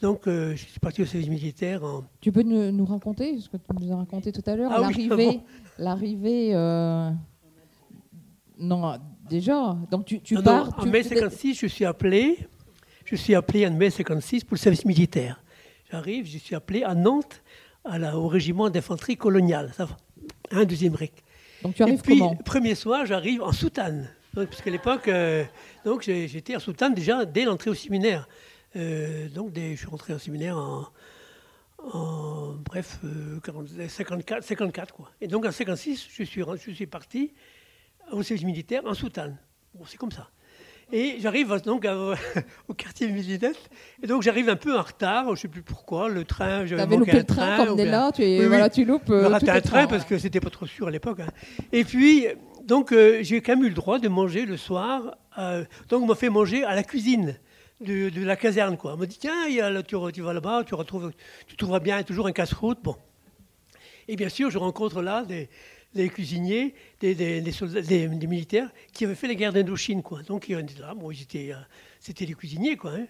Donc, 0.00 0.22
je 0.26 0.54
suis 0.54 0.80
parti 0.80 1.02
au 1.02 1.06
service 1.06 1.28
militaire. 1.28 1.84
En... 1.84 2.04
Tu 2.20 2.32
peux 2.32 2.42
nous, 2.42 2.84
raconter 2.84 3.38
ce 3.38 3.48
que 3.48 3.56
tu 3.56 3.64
nous 3.80 3.92
as 3.92 3.96
raconté 3.96 4.32
tout 4.32 4.42
à 4.46 4.56
l'heure, 4.56 4.70
ah 4.72 4.80
l'arrivée, 4.80 5.40
l'arrivée, 5.78 6.52
non, 8.58 8.98
Déjà, 9.30 9.76
donc 9.92 10.06
tu, 10.06 10.20
tu 10.20 10.34
pars. 10.42 10.76
en 10.76 10.86
mai 10.86 11.04
56, 11.04 11.54
je 11.54 11.66
suis 11.68 11.84
appelé. 11.84 12.36
Je 13.04 13.14
suis 13.14 13.34
appelé 13.36 13.64
en 13.64 13.70
mai 13.70 13.88
56 13.90 14.42
pour 14.42 14.56
le 14.56 14.58
service 14.58 14.84
militaire. 14.84 15.40
J'arrive, 15.90 16.26
je 16.26 16.38
suis 16.38 16.54
appelé 16.54 16.82
à 16.82 16.94
Nantes, 16.94 17.42
à 17.84 17.98
la, 17.98 18.16
au 18.16 18.28
régiment 18.28 18.70
d'infanterie 18.70 19.16
coloniale. 19.16 19.72
Ça 19.76 19.84
va. 19.86 19.96
Un 20.50 20.64
deuxième 20.64 20.94
REC. 20.94 21.12
Donc 21.62 21.74
tu 21.74 21.82
arrives 21.82 21.98
Et 21.98 22.02
puis, 22.02 22.18
comment 22.18 22.36
Premier 22.36 22.74
soir, 22.74 23.06
j'arrive 23.06 23.42
en 23.42 23.52
soutane. 23.52 24.08
Parce 24.34 24.62
qu'à 24.62 24.70
l'époque, 24.70 25.08
euh, 25.08 25.44
donc 25.84 26.02
j'étais 26.02 26.54
en 26.54 26.60
soutane 26.60 26.94
déjà 26.94 27.24
dès 27.24 27.44
l'entrée 27.44 27.70
au 27.70 27.74
séminaire. 27.74 28.28
Euh, 28.76 29.28
donc 29.28 29.52
je 29.56 29.74
suis 29.74 29.86
rentré 29.86 30.14
au 30.14 30.18
séminaire 30.18 30.56
en, 30.56 30.86
en 31.92 32.52
bref, 32.64 33.00
54, 33.88 34.38
euh, 34.38 34.42
54 34.42 34.94
quoi. 34.94 35.10
Et 35.20 35.26
donc 35.26 35.44
en 35.44 35.50
56, 35.50 36.06
je 36.08 36.22
suis, 36.22 36.44
je 36.44 36.70
suis 36.70 36.86
parti 36.86 37.32
au 38.12 38.22
service 38.22 38.44
militaire 38.44 38.82
en 38.86 38.94
soutane. 38.94 39.36
Bon, 39.74 39.84
c'est 39.84 39.96
comme 39.96 40.12
ça. 40.12 40.30
Et 40.92 41.16
j'arrive 41.20 41.60
donc 41.64 41.86
au 42.68 42.74
quartier 42.74 43.08
militaire. 43.08 43.52
Et 44.02 44.06
donc 44.06 44.22
j'arrive 44.22 44.48
un 44.48 44.56
peu 44.56 44.76
en 44.76 44.82
retard, 44.82 45.26
je 45.26 45.30
ne 45.30 45.36
sais 45.36 45.48
plus 45.48 45.62
pourquoi, 45.62 46.08
le 46.08 46.24
train, 46.24 46.66
je 46.66 46.74
avais 46.74 46.96
loupé 46.96 47.12
le 47.12 47.24
train, 47.24 47.56
comme 47.56 47.74
on 47.74 47.78
est 47.78 47.84
là, 47.84 48.10
tu, 48.12 48.22
es, 48.22 48.46
voilà, 48.46 48.68
tu 48.68 48.84
loupes. 48.84 49.10
Euh, 49.10 49.28
raté 49.28 49.50
un 49.50 49.60
train 49.60 49.86
parce 49.86 50.04
que 50.04 50.18
c'était 50.18 50.40
pas 50.40 50.50
trop 50.50 50.66
sûr 50.66 50.88
à 50.88 50.90
l'époque. 50.90 51.20
Hein. 51.20 51.30
Et 51.72 51.84
puis, 51.84 52.26
donc 52.64 52.92
euh, 52.92 53.20
j'ai 53.22 53.40
quand 53.40 53.56
même 53.56 53.64
eu 53.64 53.68
le 53.68 53.74
droit 53.74 53.98
de 53.98 54.08
manger 54.08 54.46
le 54.46 54.56
soir. 54.56 55.16
Euh, 55.38 55.64
donc 55.88 56.02
on 56.02 56.06
m'a 56.06 56.14
fait 56.14 56.30
manger 56.30 56.64
à 56.64 56.74
la 56.74 56.82
cuisine. 56.82 57.36
De, 57.80 58.10
la 58.22 58.36
caserne. 58.36 58.76
Quoi. 58.76 58.92
On 58.92 58.98
m'a 58.98 59.06
dit, 59.06 59.16
tiens, 59.18 59.46
il 59.48 59.54
y 59.54 59.60
a, 59.62 59.82
tu, 59.82 59.96
tu, 60.12 60.20
vas 60.20 60.34
là-bas, 60.34 60.64
tu, 60.66 60.74
retrouves, 60.74 61.12
tu 61.46 61.56
trouveras 61.56 61.80
bien 61.80 62.02
toujours 62.02 62.26
un 62.26 62.32
casse-route. 62.32 62.76
Bon. 62.82 62.94
Et 64.06 64.16
bien 64.16 64.28
sûr, 64.28 64.50
je 64.50 64.58
rencontre 64.58 65.00
là 65.00 65.24
des, 65.24 65.48
les 65.94 66.08
cuisiniers, 66.08 66.74
des, 67.00 67.14
des, 67.14 67.52
soldats, 67.52 67.82
des, 67.82 68.08
militaires 68.08 68.70
qui 68.92 69.04
avaient 69.04 69.14
fait 69.14 69.28
la 69.28 69.34
guerre 69.34 69.52
d'Indochine. 69.52 70.02
Quoi. 70.02 70.22
Donc 70.22 70.48
ils 70.48 70.58
étaient 70.58 70.80
là, 70.80 70.94
bon, 70.94 71.10
euh, 71.10 71.54
c'était 72.00 72.26
les 72.26 72.34
cuisiniers. 72.34 72.76
Quoi, 72.76 72.92
hein. 72.92 73.06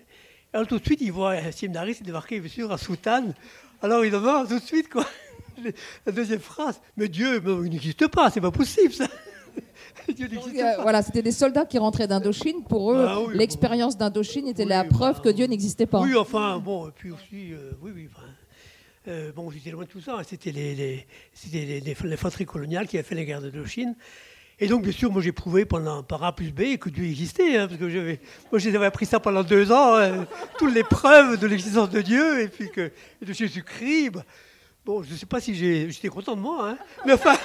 Alors 0.53 0.67
tout 0.67 0.79
de 0.79 0.85
suite, 0.85 1.01
ils 1.01 1.13
voient 1.13 1.33
un 1.33 1.53
séminariste 1.53 2.03
débarquer, 2.03 2.41
bien 2.41 2.51
sûr, 2.51 2.73
à 2.73 2.79
soutane. 2.79 3.35
Alors 3.83 4.05
ils 4.05 4.11
demandent 4.11 4.49
tout 4.49 4.59
de 4.59 4.65
suite, 4.65 4.89
quoi, 4.89 5.07
la 6.07 6.13
deuxième 6.13 6.41
phrase, 6.41 6.81
mais 6.97 7.09
Dieu, 7.09 7.43
il 7.65 7.71
n'existe 7.71 8.07
pas, 8.09 8.31
c'est 8.31 8.41
pas 8.41 8.51
possible 8.51 8.93
ça. 8.93 9.09
Euh, 10.09 10.77
voilà, 10.83 11.03
c'était 11.03 11.23
des 11.23 11.33
soldats 11.33 11.65
qui 11.65 11.79
rentraient 11.79 12.07
d'Indochine. 12.07 12.63
Pour 12.69 12.93
eux, 12.93 13.07
ah 13.09 13.19
l'expérience 13.33 13.97
d'Indochine 13.97 14.47
était 14.49 14.65
la 14.65 14.85
preuve 14.85 15.17
bah, 15.17 15.23
que 15.25 15.29
Dieu 15.29 15.47
n'existait 15.47 15.87
pas. 15.87 16.01
Oui, 16.01 16.17
enfin, 16.17 16.59
bon, 16.59 16.89
et 16.89 16.93
puis 16.93 17.11
aussi, 17.11 17.53
euh, 17.53 17.73
oui, 17.81 17.93
oui, 17.95 18.09
euh, 19.09 19.33
bon, 19.33 19.51
j'étais 19.51 19.71
loin 19.71 19.85
de 19.85 19.89
tout 19.89 20.01
ça. 20.01 20.17
Hein. 20.19 20.23
C'était 20.27 20.53
les, 20.53 20.75
les, 20.75 21.07
les, 21.53 21.81
les, 21.81 21.95
qui 21.95 22.97
avaient 22.97 23.03
fait 23.03 23.15
la 23.15 23.25
guerre 23.25 23.41
d'Indochine. 23.41 23.95
Et 24.63 24.67
donc, 24.67 24.83
bien 24.83 24.93
sûr, 24.93 25.11
moi, 25.11 25.23
j'ai 25.23 25.33
prouvé 25.33 25.65
pendant 25.65 26.03
par 26.03 26.23
A 26.23 26.37
plus 26.37 26.53
B 26.53 26.77
que 26.77 26.91
Dieu 26.91 27.07
existait, 27.07 27.57
hein, 27.57 27.67
parce 27.67 27.81
que 27.81 28.19
moi, 28.53 28.59
j'avais 28.59 28.85
appris 28.85 29.07
ça 29.07 29.19
pendant 29.19 29.43
deux 29.43 29.73
ans, 29.73 29.97
hein, 29.97 30.27
toutes 30.59 30.75
les 30.75 30.85
preuves 30.85 31.39
de 31.39 31.47
l'existence 31.47 31.89
de 31.89 32.03
Dieu 32.03 32.43
et 32.43 32.49
puis 32.49 32.71
que 32.71 32.93
de 33.23 33.33
Jésus-Christ. 33.33 34.11
Bah, 34.11 34.25
bon, 34.85 35.03
je 35.03 35.13
ne 35.13 35.17
sais 35.17 35.25
pas 35.25 35.41
si 35.41 35.55
j'étais 35.55 36.09
content 36.09 36.37
de 36.37 36.43
moi, 36.43 36.77
mais 37.07 37.15
enfin, 37.15 37.39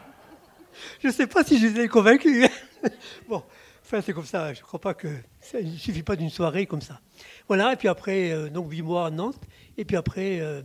je 1.02 1.08
ne 1.08 1.12
sais 1.12 1.26
pas 1.26 1.42
si 1.44 1.58
j'étais 1.58 1.88
convaincu. 1.88 2.46
bon, 3.28 3.42
enfin, 3.88 4.02
c'est 4.02 4.12
comme 4.12 4.26
ça. 4.26 4.52
Je 4.52 4.60
ne 4.60 4.64
crois 4.64 4.80
pas 4.80 4.94
que 4.94 5.08
ça 5.40 5.60
ne 5.60 5.76
suffit 5.76 6.02
pas 6.02 6.14
d'une 6.14 6.30
soirée 6.30 6.66
comme 6.66 6.82
ça. 6.82 7.00
Voilà. 7.48 7.72
Et 7.72 7.76
puis 7.76 7.88
après, 7.88 8.30
euh, 8.30 8.50
donc 8.50 8.70
huit 8.70 8.82
mois 8.82 9.06
à 9.06 9.10
Nantes, 9.10 9.40
et 9.76 9.84
puis 9.84 9.96
après 9.96 10.40
euh, 10.40 10.62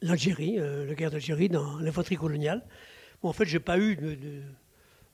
l'Algérie, 0.00 0.58
euh, 0.58 0.86
la 0.86 0.94
guerre 0.94 1.10
d'Algérie 1.10 1.48
dans 1.48 1.78
l'infanterie 1.78 2.16
coloniale. 2.16 2.64
Bon, 3.22 3.28
en 3.28 3.32
fait, 3.32 3.46
j'ai 3.46 3.60
pas 3.60 3.78
eu 3.78 3.96
de 3.96 4.42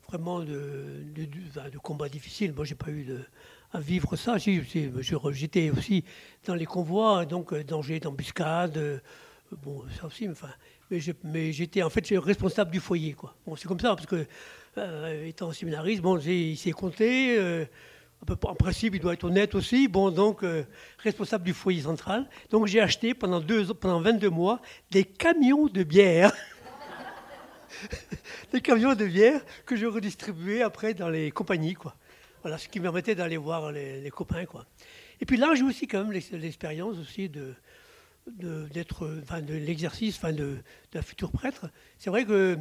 vraiment 0.09 0.41
de, 0.41 1.05
de, 1.15 1.79
combats 1.79 2.09
difficiles. 2.09 2.55
Moi, 2.55 2.65
j'ai 2.65 2.75
pas 2.75 2.91
eu 2.91 3.07
à 3.73 3.81
vivre 3.81 4.17
ça. 4.17 4.39
J'étais 4.39 5.71
aussi 5.71 6.05
dans 6.47 6.55
les 6.55 6.65
convois, 6.65 7.27
donc 7.27 7.53
euh, 7.53 7.63
danger 7.63 8.01
d'embuscade, 8.01 9.03
bon, 9.63 9.85
ça 10.01 10.07
aussi, 10.07 10.29
enfin, 10.29 10.49
mais 11.25 11.53
j'étais 11.53 11.83
en 11.83 11.91
fait 11.91 12.07
responsable 12.13 12.71
du 12.71 12.81
foyer, 12.81 13.13
quoi. 13.13 13.35
Bon, 13.47 13.57
c'est 13.57 13.69
comme 13.69 13.81
ça, 13.81 13.95
parce 13.95 14.07
que 14.07 14.27
euh, 14.79 15.27
étant 15.27 15.53
séminariste, 15.53 16.03
bon, 16.03 16.19
il 16.19 16.57
s'est 16.57 16.73
compté. 16.73 17.39
en 18.29 18.55
principe, 18.55 18.95
il 18.95 19.01
doit 19.01 19.15
être 19.15 19.25
honnête 19.25 19.55
aussi. 19.55 19.89
Bon, 19.89 20.11
donc, 20.11 20.45
responsable 20.99 21.45
du 21.45 21.53
foyer 21.53 21.83
central. 21.83 22.29
Donc, 22.51 22.67
j'ai 22.67 22.81
acheté 22.81 23.15
pendant, 23.15 23.41
deux, 23.41 23.73
pendant 23.75 24.01
22 24.01 24.31
mois 24.31 24.61
des 24.91 25.05
camions 25.05 25.67
de 25.67 25.83
bière. 25.83 26.33
des 28.53 28.61
camions 28.61 28.95
de 28.95 29.07
bière 29.07 29.41
que 29.67 29.77
je 29.77 29.87
redistribuais 29.87 30.63
après 30.63 30.95
dans 30.95 31.09
les 31.09 31.31
compagnies, 31.31 31.75
quoi. 31.75 31.95
Voilà, 32.43 32.59
ce 32.59 32.69
qui 32.69 32.79
me 32.79 32.85
permettait 32.85 33.15
d'aller 33.15 33.37
voir 33.37 33.73
les, 33.73 34.11
copains, 34.11 34.47
quoi. 34.47 34.65
Et 35.21 35.27
puis 35.27 35.37
là, 35.37 35.55
j'ai 35.55 35.65
aussi 35.65 35.87
quand 35.87 36.05
même 36.05 36.13
l'expérience 36.13 36.97
aussi 36.99 37.29
de 37.29 37.55
d'être, 38.27 39.07
de 39.41 39.55
l'exercice, 39.55 40.17
enfin, 40.17 40.35
de, 40.35 40.59
d'un 40.93 41.01
futur 41.01 41.33
prêtre. 41.33 41.71
C'est 41.97 42.11
vrai 42.11 42.27
que 42.27 42.59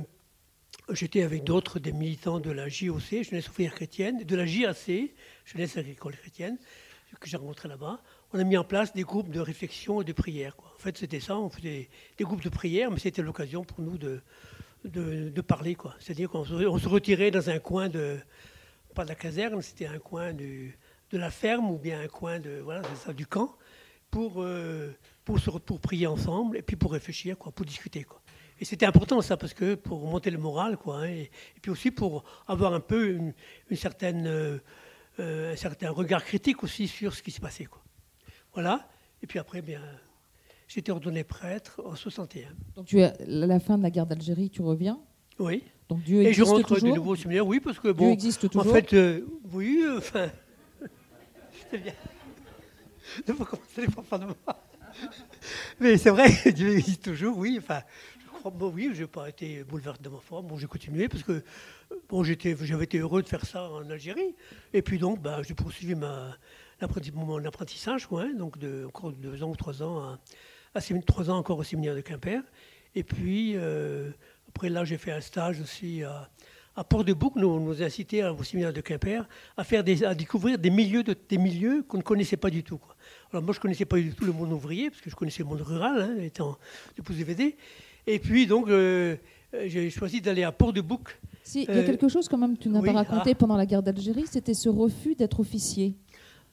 j'étais 0.92 1.24
avec 1.24 1.44
d'autres, 1.44 1.80
des 1.80 1.92
militants 1.92 2.40
de 2.40 2.52
la 2.52 2.70
JOC, 2.70 3.24
Jeunesse 3.24 3.50
ouvrière 3.50 3.74
chrétienne, 3.74 4.24
de 4.24 4.36
la 4.36 4.46
JAC, 4.46 5.14
Jeunesse 5.46 5.78
agricole 5.78 6.16
chrétienne, 6.16 6.58
que 7.20 7.30
j'ai 7.30 7.38
rencontré 7.38 7.68
là-bas. 7.68 8.02
On 8.34 8.40
a 8.40 8.44
mis 8.44 8.58
en 8.58 8.64
place 8.64 8.94
des 8.94 9.04
groupes 9.04 9.30
de 9.30 9.40
réflexion 9.40 10.02
et 10.02 10.06
de 10.06 10.14
prière. 10.14 10.56
En 10.76 10.80
fait, 10.80 10.98
c'était 10.98 11.20
ça, 11.20 11.38
on 11.38 11.50
faisait 11.50 11.90
des 12.18 12.24
groupes 12.24 12.44
de 12.44 12.50
prière, 12.50 12.92
mais 12.92 13.00
c'était 13.00 13.22
l'occasion 13.22 13.64
pour 13.64 13.82
nous 13.82 13.98
de, 13.98 14.22
de, 14.84 15.42
parler. 15.42 15.78
C'est-à-dire 16.00 16.30
qu'on 16.30 16.46
se, 16.46 16.88
retirait 16.88 17.32
dans 17.32 17.50
un 17.50 17.60
coin 17.60 17.90
de, 17.90 18.20
pas 18.94 19.04
de 19.04 19.10
la 19.10 19.16
caserne, 19.16 19.62
c'était 19.62 19.88
un 19.88 20.00
coin 20.00 20.34
de 20.34 20.72
la 21.12 21.32
ferme 21.32 21.72
ou 21.72 21.78
bien 21.78 22.02
un 22.02 22.08
coin 22.08 22.40
de, 22.40 22.60
voilà, 22.64 22.82
ça, 22.96 23.14
du 23.14 23.26
camp 23.26 23.56
pour, 24.12 24.44
euh, 24.44 24.94
pour, 25.26 25.40
pour 25.62 25.80
prier 25.80 26.08
ensemble 26.08 26.58
et 26.58 26.62
puis 26.62 26.76
pour 26.76 26.92
réfléchir, 26.92 27.38
quoi, 27.38 27.52
pour 27.52 27.66
discuter. 27.66 28.04
Quoi. 28.04 28.22
Et 28.60 28.66
c'était 28.66 28.86
important 28.86 29.22
ça 29.22 29.38
parce 29.38 29.54
que 29.54 29.76
pour 29.76 30.08
monter 30.08 30.32
le 30.32 30.38
moral, 30.38 30.78
quoi, 30.78 31.02
hein, 31.02 31.10
et, 31.10 31.32
puis 31.62 31.72
aussi 31.72 31.92
pour 31.92 32.24
avoir 32.48 32.74
un 32.74 32.80
peu 32.80 33.10
une, 33.10 33.34
certaine, 33.76 34.26
euh, 34.28 34.58
euh, 35.20 35.54
un 35.54 35.56
certain 35.56 35.92
regard 35.92 36.24
critique 36.24 36.64
aussi 36.64 36.88
sur 36.88 37.14
ce 37.14 37.22
qui 37.22 37.32
s'est 37.32 37.40
passé. 37.40 37.66
Quoi. 37.66 37.84
Voilà. 38.54 38.88
Et 39.22 39.28
puis 39.28 39.40
après, 39.40 39.62
bien, 39.62 39.82
J'étais 40.68 40.92
ordonné 40.92 41.24
prêtre 41.24 41.82
en 41.86 41.96
61. 41.96 42.50
Donc 42.76 42.86
tu 42.86 43.00
es 43.00 43.06
à 43.06 43.14
la 43.26 43.60
fin 43.60 43.78
de 43.78 43.84
la 43.84 43.90
guerre 43.90 44.06
d'Algérie, 44.06 44.50
tu 44.50 44.62
reviens 44.62 45.00
Oui. 45.40 45.64
Donc 45.88 46.04
Dieu 46.04 46.22
existe 46.22 46.40
Et 46.40 46.44
je 46.44 46.44
rentre 46.44 46.80
du 46.82 46.92
nouveau 46.92 47.16
séminaire, 47.16 47.48
oui, 47.48 47.62
parce 47.62 47.80
que 47.80 47.88
bon. 47.90 48.06
Dieu 48.06 48.14
existe 48.14 48.50
toujours. 48.50 48.70
En 48.70 48.74
fait, 48.74 48.92
euh, 48.94 49.26
oui, 49.54 49.82
euh, 49.86 50.00
enfin. 50.00 50.30
c'est 51.72 51.78
bien. 51.78 51.94
Ne 53.26 53.34
pas 53.34 53.46
commencer 53.46 53.82
les 53.82 53.88
de 53.88 54.26
moi. 54.26 54.36
Mais 55.80 55.98
c'est 55.98 56.10
vrai, 56.10 56.30
Dieu 56.54 56.78
existe 56.78 57.04
toujours, 57.04 57.38
oui. 57.38 57.58
Enfin, 57.62 57.82
crois, 58.50 58.70
bon, 58.70 58.74
oui, 58.74 58.89
je 58.94 59.01
n'ai 59.01 59.08
pas 59.08 59.30
été 59.30 59.63
bouleversé 59.63 60.01
de 60.01 60.10
ma 60.10 60.20
forme. 60.20 60.48
Bon, 60.48 60.58
j'ai 60.58 60.68
continué 60.68 61.08
parce 61.08 61.24
que 61.24 61.44
bon, 62.10 62.24
j'avais 62.24 62.84
été 62.84 63.00
heureux 63.00 63.22
de 63.22 63.27
faire 63.27 63.46
ça 63.46 63.70
en 63.70 63.89
Algérie. 63.89 64.36
Et 64.74 64.82
puis 64.82 64.98
donc, 64.98 65.22
bah, 65.22 65.42
j'ai 65.44 65.54
poursuivi 65.54 65.96
ma, 65.96 66.38
mon 67.13 67.46
apprentissage, 67.46 68.08
ouais, 68.12 68.34
donc 68.34 68.58
de, 68.58 68.86
encore 68.86 69.12
deux 69.12 69.44
ans 69.44 69.50
ou 69.50 69.56
trois 69.56 69.84
ans 69.84 70.18
à, 70.74 70.82
trois 71.06 71.30
ans 71.30 71.38
encore 71.38 71.58
au 71.58 71.63
séminaire 71.63 71.96
de 71.96 72.01
Quimper. 72.01 72.42
Et 72.96 73.04
puis, 73.04 73.54
euh, 73.56 74.12
après 74.50 74.70
là, 74.70 74.86
j'ai 74.86 74.98
fait 74.98 75.12
un 75.12 75.22
stage 75.22 75.60
aussi 75.60 76.04
à, 76.04 76.30
Port-de-Bouc. 76.84 77.36
Nous, 77.36 77.60
nous 77.60 77.82
incité 77.82 78.24
au 78.24 78.44
séminaire 78.44 78.72
de 78.72 78.82
Quimper 78.82 79.27
à, 79.58 79.63
faire 79.63 79.84
à 80.06 80.16
découvrir 80.16 80.60
des 80.60 80.70
milieux, 80.70 81.04
de, 81.04 81.16
milieux 81.38 81.84
qu'on 81.84 81.98
ne 81.98 82.04
connaissait 82.04 82.38
pas 82.38 82.51
du 82.51 82.63
tout. 82.63 82.77
Quoi. 82.77 82.96
Alors 83.32 83.44
moi, 83.44 83.54
je 83.54 83.60
ne 83.60 83.62
connaissais 83.63 83.86
pas 83.86 83.98
du 83.98 84.13
tout 84.13 84.25
le 84.25 84.32
monde 84.32 84.54
ouvrier, 84.54 84.92
parce 84.92 85.01
que 85.01 85.10
je 85.10 85.16
connaissais 85.16 85.42
le 85.42 85.50
monde 85.50 85.62
rural, 85.62 86.01
hein, 86.01 86.22
étant 86.22 86.58
épouse 86.98 87.18
VD. 87.18 87.58
Et 88.08 88.20
puis, 88.20 88.48
donc, 88.48 88.70
euh, 88.70 89.16
j'ai 89.66 89.90
choisi 89.90 90.22
d'aller 90.22 90.44
à 90.44 90.52
Port-de-Bouc. 90.52 91.20
Si, 91.44 91.64
il 91.64 91.70
y 91.70 91.78
a 91.78 91.82
euh, 91.82 91.86
quelque 91.86 92.08
chose 92.08 92.28
quand 92.28 92.38
même 92.38 92.58
que 92.58 92.64
tu 92.64 92.70
n'as 92.70 92.82
pas 92.82 92.92
raconté 92.92 93.32
ah. 93.32 93.36
pendant 93.36 93.56
la 93.56 93.66
guerre 93.66 93.84
d'Algérie, 93.84 94.26
c'était 94.30 94.54
ce 94.54 94.70
refus 94.70 95.16
d'être 95.16 95.40
officier. 95.40 95.96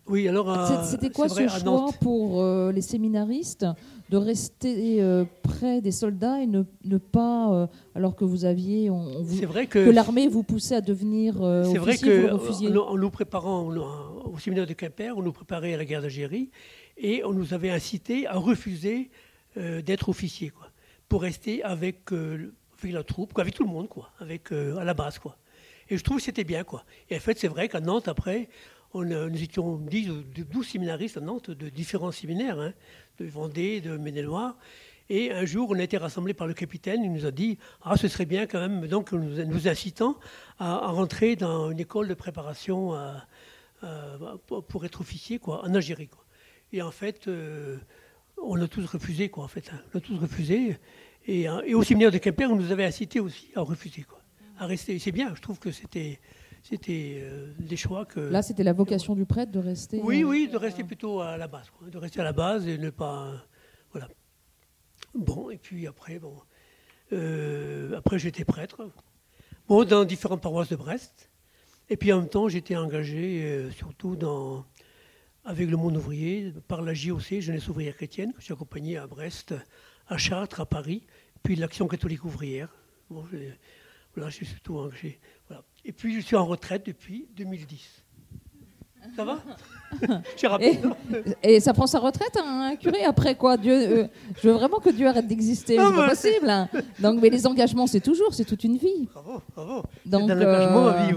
Oui, 0.06 0.28
alors. 0.28 0.50
Euh, 0.50 0.84
c'était 0.84 1.10
quoi 1.10 1.28
ce 1.28 1.48
choix 1.48 1.90
pour 2.00 2.42
euh, 2.42 2.72
les 2.72 2.82
séminaristes 2.82 3.66
de 4.10 4.16
rester 4.16 5.02
euh, 5.02 5.24
près 5.42 5.80
des 5.80 5.92
soldats 5.92 6.42
et 6.42 6.46
ne, 6.46 6.62
ne 6.84 6.98
pas, 6.98 7.68
alors 7.94 8.14
que 8.14 8.24
vous 8.24 8.44
aviez, 8.44 8.90
on, 8.90 9.22
vous, 9.22 9.46
vrai 9.46 9.66
que, 9.66 9.78
l'armée 9.78 10.28
vous 10.28 10.42
poussait 10.42 10.76
à 10.76 10.80
devenir 10.80 11.34
C'est 11.64 11.78
vrai 11.78 11.96
que 11.96 12.78
en, 12.78 12.96
nous 12.96 13.10
préparant 13.10 13.66
au 14.24 14.38
séminaire 14.38 14.66
de 14.66 14.74
Quimper, 14.74 15.16
on 15.16 15.22
nous 15.22 15.32
préparait 15.32 15.74
à 15.74 15.78
la 15.78 15.84
guerre 15.84 16.02
d'Algérie 16.02 16.50
et 16.98 17.24
on 17.24 17.32
nous 17.32 17.54
avait 17.54 17.70
incité 17.70 18.26
à 18.26 18.36
refuser 18.36 19.10
d'être 19.56 20.08
officier, 20.10 20.50
quoi, 20.50 20.66
rester 21.18 21.62
avec, 21.62 22.12
avec 22.12 22.92
la 22.92 23.02
troupe, 23.02 23.32
quoi, 23.32 23.42
avec 23.42 23.54
tout 23.54 23.64
le 23.64 23.70
monde, 23.70 23.88
quoi, 23.88 24.10
avec 24.20 24.52
à 24.52 24.84
la 24.84 24.94
base, 24.94 25.18
quoi. 25.18 25.36
Et 25.88 25.98
je 25.98 26.02
trouve 26.02 26.18
que 26.18 26.22
c'était 26.22 26.44
bien, 26.44 26.64
quoi. 26.64 26.84
Et 27.10 27.16
en 27.16 27.20
fait, 27.20 27.38
c'est 27.38 27.48
vrai 27.48 27.68
qu'à 27.68 27.80
Nantes, 27.80 28.08
après, 28.08 28.48
on, 28.94 29.04
nous 29.04 29.42
étions 29.42 29.76
10 29.76 30.08
12 30.50 30.66
séminaristes 30.66 31.16
à 31.16 31.20
Nantes 31.20 31.50
de 31.50 31.68
différents 31.68 32.12
séminaires, 32.12 32.58
hein, 32.58 32.72
de 33.18 33.26
Vendée, 33.26 33.80
de 33.80 33.96
Maine-et-Loire. 33.96 34.56
Et 35.10 35.32
un 35.32 35.44
jour, 35.44 35.68
on 35.70 35.78
a 35.78 35.82
été 35.82 35.98
rassemblés 35.98 36.32
par 36.32 36.46
le 36.46 36.54
capitaine. 36.54 37.04
Il 37.04 37.12
nous 37.12 37.26
a 37.26 37.30
dit 37.30 37.58
Ah, 37.82 37.96
ce 37.96 38.08
serait 38.08 38.24
bien 38.24 38.46
quand 38.46 38.60
même, 38.60 38.86
donc 38.86 39.12
nous, 39.12 39.68
incitant 39.68 40.18
à, 40.58 40.86
rentrer 40.86 41.36
dans 41.36 41.70
une 41.70 41.80
école 41.80 42.08
de 42.08 42.14
préparation 42.14 42.94
pour 44.46 44.84
être 44.86 45.02
officier 45.02 45.38
quoi, 45.38 45.62
en 45.64 45.74
Algérie. 45.74 46.08
Quoi. 46.08 46.24
Et 46.72 46.80
en 46.80 46.90
fait, 46.90 47.28
euh, 47.28 47.76
on 48.42 48.60
a 48.60 48.66
tous 48.66 48.84
refusé, 48.86 49.28
quoi, 49.28 49.44
en 49.44 49.48
fait. 49.48 49.70
Hein. 49.72 49.80
On 49.92 49.98
a 49.98 50.00
tous 50.00 50.18
refusé. 50.18 50.78
Et, 51.26 51.42
et, 51.42 51.74
au 51.74 51.82
séminaire 51.82 52.10
de 52.10 52.18
Quimper, 52.18 52.50
on 52.50 52.56
nous 52.56 52.70
avait 52.70 52.84
incité 52.84 53.20
aussi 53.20 53.50
à 53.54 53.60
refuser, 53.60 54.02
quoi, 54.02 54.20
à 54.58 54.66
rester. 54.66 54.98
C'est 54.98 55.12
bien, 55.12 55.34
je 55.34 55.40
trouve 55.40 55.58
que 55.58 55.70
c'était 55.70 56.20
c'était 56.64 57.20
euh, 57.22 57.52
des 57.58 57.76
choix 57.76 58.06
que. 58.06 58.20
Là, 58.20 58.42
c'était 58.42 58.62
la 58.62 58.72
vocation 58.72 59.14
du 59.14 59.26
prêtre 59.26 59.52
de 59.52 59.58
rester. 59.58 60.00
Oui, 60.02 60.22
euh, 60.22 60.26
oui, 60.26 60.48
de 60.48 60.56
rester 60.56 60.82
plutôt 60.82 61.20
à 61.20 61.36
la 61.36 61.46
base, 61.46 61.66
de 61.86 61.98
rester 61.98 62.20
à 62.20 62.24
la 62.24 62.32
base 62.32 62.66
et 62.66 62.78
ne 62.78 62.88
pas, 62.90 63.34
voilà. 63.92 64.08
Bon, 65.14 65.50
et 65.50 65.58
puis 65.58 65.86
après, 65.86 66.18
bon, 66.18 66.34
euh, 67.12 67.96
après 67.98 68.18
j'étais 68.18 68.46
prêtre, 68.46 68.90
bon, 69.68 69.84
dans 69.84 70.06
différentes 70.06 70.40
paroisses 70.40 70.70
de 70.70 70.76
Brest, 70.76 71.30
et 71.90 71.98
puis 71.98 72.12
en 72.12 72.20
même 72.20 72.30
temps 72.30 72.48
j'étais 72.48 72.76
engagé 72.76 73.68
surtout 73.76 74.16
dans 74.16 74.64
avec 75.44 75.68
le 75.68 75.76
monde 75.76 75.98
ouvrier 75.98 76.54
par 76.66 76.80
la 76.80 76.94
JOC, 76.94 77.40
Jeunesse 77.40 77.68
ouvrière 77.68 77.94
chrétienne, 77.94 78.32
que 78.32 78.40
j'ai 78.40 78.54
accompagné 78.54 78.96
à 78.96 79.06
Brest, 79.06 79.54
à 80.08 80.16
Chartres, 80.16 80.62
à 80.62 80.66
Paris, 80.66 81.02
puis 81.44 81.54
l'Action 81.54 81.86
catholique 81.86 82.24
ouvrière. 82.24 82.68
Bon, 83.08 83.24
voilà, 84.16 84.30
je 84.30 84.34
suis 84.34 84.46
surtout 84.46 84.78
engagé. 84.78 85.20
Voilà. 85.46 85.62
Et 85.84 85.92
puis, 85.92 86.14
je 86.16 86.20
suis 86.20 86.36
en 86.36 86.46
retraite 86.46 86.84
depuis 86.86 87.28
2010. 87.36 88.02
Ça 89.14 89.24
va? 89.24 89.38
Et, 90.60 90.78
et, 91.42 91.60
ça 91.60 91.72
prend 91.72 91.86
sa 91.86 92.00
retraite, 92.00 92.36
hein, 92.36 92.72
un 92.72 92.76
curé 92.76 93.04
Après 93.04 93.36
quoi? 93.36 93.56
Dieu, 93.56 93.74
euh, 93.74 94.06
Je 94.42 94.48
veux 94.48 94.54
vraiment 94.54 94.80
que 94.80 94.88
Dieu 94.88 95.06
arrête 95.06 95.28
d'exister. 95.28 95.76
C'est 95.76 95.94
pas 95.94 96.08
possible. 96.08 96.50
Hein. 96.50 96.68
Donc, 96.98 97.20
mais 97.20 97.28
les 97.28 97.46
engagements, 97.46 97.86
c'est 97.86 98.00
toujours, 98.00 98.34
c'est 98.34 98.44
toute 98.44 98.64
une 98.64 98.76
vie. 98.76 99.08
Bravo, 99.12 99.42
bravo. 99.54 99.82
Donc, 100.04 100.30
un 100.30 100.40
engagement 100.40 100.86
à 100.88 101.06
vie, 101.06 101.14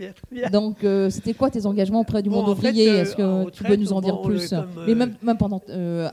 oui. 0.00 0.48
Donc, 0.50 0.82
euh, 0.82 1.10
c'était 1.10 1.34
quoi 1.34 1.50
tes 1.50 1.66
engagements 1.66 2.00
auprès 2.00 2.22
du 2.22 2.30
monde 2.30 2.48
ouvrier? 2.48 2.86
Est-ce 2.86 3.14
que 3.14 3.50
tu 3.50 3.62
peux 3.62 3.76
nous 3.76 3.92
en 3.92 4.00
dire 4.00 4.20
plus? 4.22 4.52
Mais 4.86 4.94
même, 4.94 5.38
pendant, 5.38 5.60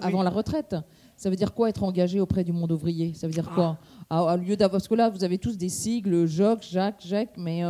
avant 0.02 0.22
la 0.22 0.30
retraite, 0.30 0.76
ça 1.18 1.30
veut 1.30 1.36
dire 1.36 1.54
quoi 1.54 1.70
être 1.70 1.84
engagé 1.84 2.20
auprès 2.20 2.44
du 2.44 2.52
monde 2.52 2.72
ouvrier? 2.72 3.14
Ça 3.14 3.28
veut 3.28 3.34
dire 3.34 3.50
quoi? 3.50 3.78
Ah. 4.10 4.32
à, 4.32 4.38
lieu 4.38 4.56
d'avoir, 4.56 4.80
parce 4.80 4.88
que 4.88 4.96
là, 4.96 5.10
vous 5.10 5.24
avez 5.24 5.38
tous 5.38 5.58
des 5.58 5.70
sigles, 5.70 6.26
Joc, 6.26 6.64
Jacques, 6.70 7.04
Jacques, 7.06 7.38
mais 7.38 7.64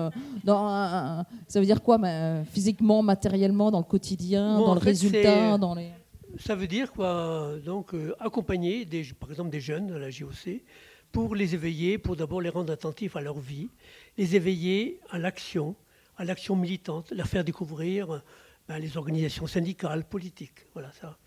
dans 0.44 1.24
ça 1.48 1.60
veut 1.60 1.66
dire 1.66 1.82
quoi 1.82 2.00
physiquement, 2.46 3.02
matériellement, 3.04 3.72
dans 3.72 3.80
le 3.80 3.86
quotidien, 3.86 4.60
dans 4.60 4.74
le 4.74 4.80
résultat, 4.80 5.58
dans 5.58 5.76
les 5.76 5.92
ça 6.38 6.56
veut 6.56 6.68
dire 6.68 6.92
quoi 6.92 7.56
Donc 7.64 7.94
euh, 7.94 8.14
accompagner 8.20 8.86
des, 8.86 9.04
par 9.20 9.32
exemple 9.32 9.50
des 9.50 9.62
jeunes 9.62 9.92
à 9.92 10.00
la 10.00 10.10
JOC 10.10 10.62
pour 11.12 11.36
les 11.36 11.56
éveiller, 11.56 11.98
pour 11.98 12.16
d'abord 12.16 12.42
les 12.42 12.50
rendre 12.50 12.74
attentifs 12.74 13.16
à 13.16 13.22
leur 13.22 13.40
vie, 13.40 13.70
les 14.18 14.36
éveiller 14.36 15.00
à 15.10 15.18
l'action, 15.18 15.76
à 16.18 16.26
l'action 16.26 16.56
militante, 16.56 17.12
leur 17.12 17.28
faire 17.28 17.46
découvrir 17.46 18.22
ben, 18.68 18.80
les 18.80 18.98
organisations 18.98 19.48
syndicales, 19.48 20.04
politiques, 20.04 20.66
voilà 20.74 20.92
ça. 20.92 21.18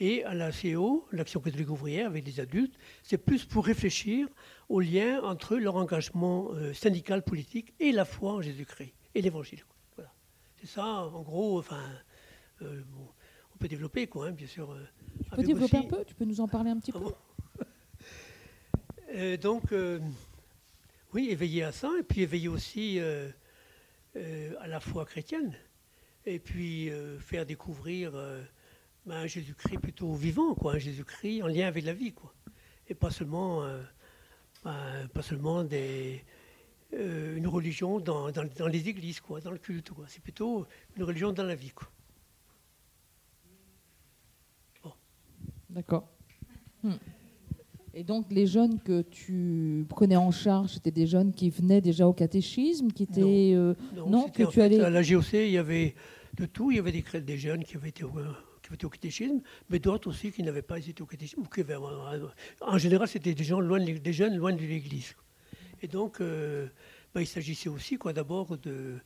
Et 0.00 0.24
à 0.24 0.34
la 0.34 0.50
CO, 0.50 1.06
l'action 1.12 1.40
catholique 1.40 1.70
ouvrière 1.70 2.08
avec 2.08 2.26
les 2.26 2.40
adultes, 2.40 2.76
c'est 3.02 3.18
plus 3.18 3.44
pour 3.44 3.64
réfléchir 3.64 4.26
au 4.68 4.80
lien 4.80 5.22
entre 5.22 5.56
leur 5.56 5.76
engagement 5.76 6.50
euh, 6.52 6.72
syndical, 6.72 7.22
politique 7.22 7.74
et 7.78 7.92
la 7.92 8.04
foi 8.04 8.32
en 8.32 8.42
Jésus-Christ 8.42 8.92
et 9.14 9.22
l'Évangile. 9.22 9.62
Voilà. 9.94 10.12
C'est 10.56 10.66
ça, 10.66 10.84
en 10.84 11.22
gros. 11.22 11.58
Enfin, 11.60 11.82
euh, 12.62 12.82
on 13.54 13.58
peut 13.58 13.68
développer, 13.68 14.06
quoi, 14.06 14.26
hein, 14.26 14.32
bien 14.32 14.46
sûr. 14.46 14.72
Euh, 14.72 14.84
tu 15.22 15.30
peux 15.30 15.42
développer 15.42 15.76
un 15.76 15.82
peu? 15.84 16.04
Tu 16.04 16.14
peux 16.14 16.24
nous 16.24 16.40
en 16.40 16.48
parler 16.48 16.70
un 16.70 16.78
petit 16.78 16.92
ah 16.94 16.98
peu? 16.98 17.64
euh, 19.14 19.36
Donc, 19.36 19.72
oui, 21.12 21.28
éveiller 21.30 21.62
à 21.62 21.72
ça, 21.72 21.90
et 21.98 22.02
puis 22.02 22.22
éveiller 22.22 22.48
aussi 22.48 22.98
à 22.98 24.66
la 24.66 24.80
foi 24.80 25.04
chrétienne, 25.04 25.54
et 26.26 26.40
puis 26.40 26.90
faire 27.20 27.46
découvrir 27.46 28.12
ben, 29.06 29.16
un 29.16 29.26
Jésus-Christ 29.26 29.78
plutôt 29.78 30.14
vivant, 30.14 30.54
quoi, 30.54 30.74
un 30.74 30.78
Jésus-Christ 30.78 31.42
en 31.42 31.48
lien 31.48 31.66
avec 31.66 31.84
la 31.84 31.92
vie, 31.92 32.12
quoi, 32.12 32.34
et 32.88 32.94
pas 32.94 33.10
seulement, 33.10 33.62
ben, 34.64 35.08
pas 35.12 35.22
seulement 35.22 35.64
des, 35.64 36.24
une 36.92 37.46
religion 37.46 38.00
dans, 38.00 38.30
dans, 38.30 38.66
les 38.66 38.88
églises, 38.88 39.20
quoi, 39.20 39.40
dans 39.40 39.50
le 39.50 39.58
culte, 39.58 39.90
quoi. 39.90 40.04
C'est 40.08 40.22
plutôt 40.22 40.66
une 40.96 41.04
religion 41.04 41.32
dans 41.32 41.44
la 41.44 41.54
vie, 41.54 41.70
quoi. 41.70 41.88
D'accord. 45.70 46.08
Hmm. 46.84 46.92
Et 47.94 48.04
donc 48.04 48.26
les 48.30 48.46
jeunes 48.46 48.80
que 48.80 49.02
tu 49.02 49.86
prenais 49.88 50.16
en 50.16 50.30
charge, 50.30 50.74
c'était 50.74 50.92
des 50.92 51.06
jeunes 51.06 51.32
qui 51.32 51.50
venaient 51.50 51.80
déjà 51.80 52.06
au 52.06 52.12
catéchisme, 52.12 52.88
qui 52.92 53.04
étaient 53.04 53.54
non, 53.96 54.08
non, 54.08 54.28
que 54.28 54.44
tu 54.44 54.60
allais... 54.60 54.80
à 54.80 54.90
la 54.90 55.02
GOC, 55.02 55.32
il 55.32 55.50
y 55.50 55.58
avait 55.58 55.94
de 56.36 56.46
tout. 56.46 56.70
Il 56.70 56.76
y 56.76 56.80
avait 56.80 56.92
des, 56.92 57.20
des 57.20 57.38
jeunes 57.38 57.64
qui 57.64 57.76
avaient 57.76 57.88
été 57.88 58.04
qui 58.72 58.86
au 58.86 58.88
catéchisme, 58.88 59.40
mais 59.68 59.78
d'autres 59.78 60.08
aussi 60.08 60.32
qui 60.32 60.42
n'avaient 60.42 60.62
pas 60.62 60.78
été 60.78 61.02
au 61.02 61.06
catéchisme. 61.06 61.42
en 62.60 62.78
général, 62.78 63.08
c'était 63.08 63.34
des 63.34 63.44
des 63.98 64.12
jeunes 64.12 64.36
loin 64.36 64.52
de 64.52 64.60
l'Église. 64.60 65.14
Et 65.82 65.88
donc, 65.88 66.20
euh, 66.20 66.68
bah, 67.14 67.20
il 67.20 67.26
s'agissait 67.26 67.68
aussi, 67.68 67.98
d'abord 68.12 68.56
de 68.58 68.98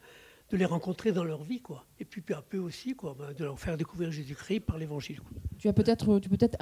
de 0.51 0.57
les 0.57 0.65
rencontrer 0.65 1.13
dans 1.13 1.25
leur 1.25 1.45
vie, 1.45 1.61
quoi. 1.61 1.85
Et 2.01 2.05
puis 2.05 2.23
peu 2.23 2.35
à 2.35 2.41
peu 2.41 2.59
aussi, 2.59 2.95
quoi, 2.95 3.15
ben, 3.19 3.35
de 3.37 3.45
leur 3.45 3.59
faire 3.59 3.77
découvrir 3.77 4.11
Jésus-Christ 4.11 4.61
par 4.61 4.79
l'Évangile. 4.79 5.21
Tu 5.59 5.69
as 5.69 5.73
peut-être, 5.75 6.19
tu 6.21 6.29
peut-être 6.31 6.57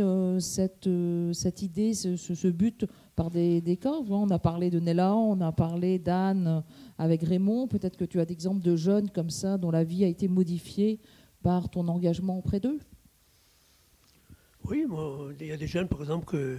euh, 0.00 0.38
cette, 0.40 0.86
euh, 0.86 1.32
cette 1.34 1.60
idée, 1.60 1.92
ce, 1.92 2.16
ce, 2.16 2.48
but 2.48 2.86
par 3.16 3.30
des, 3.30 3.60
des 3.60 3.76
cas. 3.76 3.92
On 4.08 4.30
a 4.30 4.38
parlé 4.38 4.70
de 4.70 4.80
Nella, 4.80 5.14
on 5.14 5.40
a 5.42 5.52
parlé 5.52 5.98
d'Anne 5.98 6.46
euh, 6.46 6.60
avec 6.96 7.22
Raymond. 7.22 7.68
Peut-être 7.68 7.98
que 7.98 8.06
tu 8.06 8.20
as 8.20 8.24
d'exemples 8.24 8.62
de 8.62 8.74
jeunes 8.74 9.10
comme 9.10 9.30
ça 9.30 9.58
dont 9.58 9.70
la 9.70 9.84
vie 9.84 10.04
a 10.04 10.08
été 10.08 10.26
modifiée 10.26 10.98
par 11.42 11.70
ton 11.70 11.88
engagement 11.88 12.38
auprès 12.38 12.60
d'eux? 12.60 12.80
Oui, 14.64 14.86
il 15.40 15.46
y 15.46 15.52
a 15.52 15.56
des 15.56 15.66
jeunes, 15.66 15.88
par 15.88 16.00
exemple, 16.00 16.26
que 16.26 16.58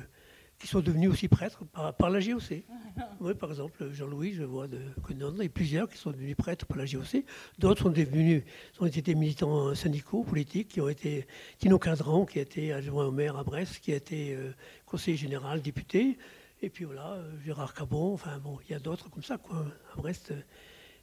qui 0.62 0.68
sont 0.68 0.80
devenus 0.80 1.10
aussi 1.10 1.28
prêtres 1.28 1.64
par, 1.98 2.10
la 2.10 2.20
JOC. 2.20 2.64
Oui, 3.20 3.34
par 3.34 3.50
exemple, 3.50 3.90
Jean-Louis, 3.92 4.34
je 4.34 4.44
vois 4.44 4.68
de 4.68 4.80
il 5.10 5.18
y 5.18 5.46
a 5.46 5.50
plusieurs 5.50 5.90
qui 5.90 5.98
sont 5.98 6.12
devenus 6.12 6.36
prêtres 6.36 6.66
par 6.66 6.78
la 6.78 6.86
JOC. 6.86 7.24
D'autres 7.58 7.84
sont 7.84 7.90
devenus, 7.90 8.44
ont 8.80 8.86
été 8.86 9.16
militants 9.16 9.74
syndicaux, 9.74 10.24
politiques, 10.24 10.68
qui 10.68 10.82
ont 10.82 10.90
été 10.90 11.26
Tino 11.58 11.80
Cadran, 11.80 12.26
qui 12.26 12.40
a 12.40 12.42
été 12.44 12.74
adjoint 12.74 13.06
au 13.06 13.12
maire 13.12 13.38
à 13.38 13.44
Brest, 13.44 13.80
qui 13.80 13.94
a 13.94 13.96
été 13.96 14.36
euh, 14.36 14.52
conseiller 14.86 15.18
général, 15.18 15.62
député. 15.62 16.18
Et 16.62 16.70
puis 16.70 16.86
voilà, 16.86 17.14
euh, 17.14 17.32
Gérard 17.44 17.74
Cabon, 17.74 18.14
enfin 18.14 18.38
bon, 18.38 18.60
il 18.68 18.74
y 18.74 18.76
a 18.76 18.80
d'autres 18.80 19.10
comme 19.10 19.24
ça, 19.24 19.38
quoi, 19.38 19.66
à 19.94 19.96
Brest, 19.98 20.34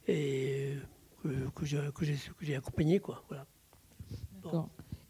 et 0.07 0.75
euh, 1.25 1.49
que, 1.55 1.89
que 1.91 2.05
j'ai 2.41 2.55
accompagné, 2.55 2.99
quoi. 2.99 3.23
Voilà. 3.27 3.45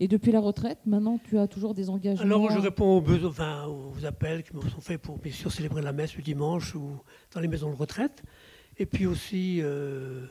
Et 0.01 0.07
depuis 0.07 0.31
la 0.31 0.39
retraite, 0.39 0.79
maintenant, 0.85 1.19
tu 1.21 1.37
as 1.37 1.47
toujours 1.47 1.73
des 1.73 1.89
engagements 1.89 2.23
Alors, 2.23 2.51
je 2.51 2.59
réponds 2.59 2.97
aux, 2.97 3.01
besoins, 3.01 3.67
aux 3.67 4.05
appels 4.05 4.43
qui 4.43 4.55
me 4.55 4.61
sont 4.61 4.79
faits 4.79 5.01
pour, 5.01 5.17
bien 5.17 5.33
sûr, 5.33 5.51
célébrer 5.51 5.81
la 5.81 5.91
messe 5.91 6.15
le 6.15 6.23
dimanche 6.23 6.73
ou 6.73 6.97
dans 7.33 7.41
les 7.41 7.49
maisons 7.49 7.69
de 7.69 7.75
retraite. 7.75 8.23
Et 8.77 8.85
puis 8.85 9.05
aussi, 9.05 9.59
euh, 9.61 10.25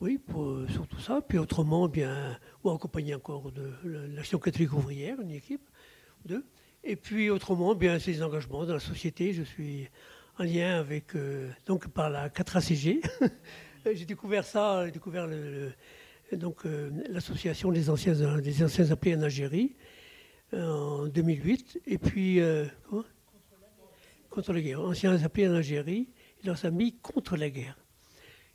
oui, 0.00 0.16
pour, 0.16 0.56
sur 0.70 0.86
tout 0.86 0.98
ça. 0.98 1.20
Puis 1.20 1.36
autrement, 1.36 1.88
bien, 1.88 2.38
ou 2.64 2.70
accompagner 2.70 3.14
encore 3.14 3.52
de 3.52 3.70
l'Action 3.84 4.38
catholique 4.38 4.72
ouvrière, 4.72 5.20
une 5.20 5.30
équipe, 5.30 5.68
deux. 6.24 6.46
Et 6.82 6.96
puis 6.96 7.28
autrement, 7.28 7.74
bien, 7.74 7.98
ces 7.98 8.22
engagements 8.22 8.64
dans 8.64 8.74
la 8.74 8.80
société. 8.80 9.34
Je 9.34 9.42
suis 9.42 9.88
en 10.38 10.44
lien 10.44 10.78
avec, 10.78 11.14
euh, 11.14 11.50
donc, 11.66 11.88
par 11.88 12.08
la 12.08 12.30
4ACG. 12.30 13.02
j'ai 13.92 14.06
découvert 14.06 14.44
ça, 14.44 14.86
j'ai 14.86 14.92
découvert 14.92 15.26
le 15.26 15.72
donc 16.36 16.64
euh, 16.64 16.90
l'association 17.08 17.72
des 17.72 17.90
anciens, 17.90 18.38
des 18.40 18.62
anciens 18.62 18.90
appelés 18.90 19.14
en 19.16 19.22
Algérie 19.22 19.74
euh, 20.54 20.66
en 20.68 21.06
2008. 21.06 21.80
Et 21.86 21.98
puis, 21.98 22.40
euh, 22.40 22.66
contre 24.30 24.52
la 24.52 24.60
guerre. 24.60 24.80
Anciens 24.80 25.22
appelés 25.24 25.48
en 25.48 25.54
Algérie 25.54 26.08
et 26.42 26.46
leurs 26.46 26.64
amis 26.64 26.96
contre 27.02 27.36
la 27.36 27.50
guerre. 27.50 27.76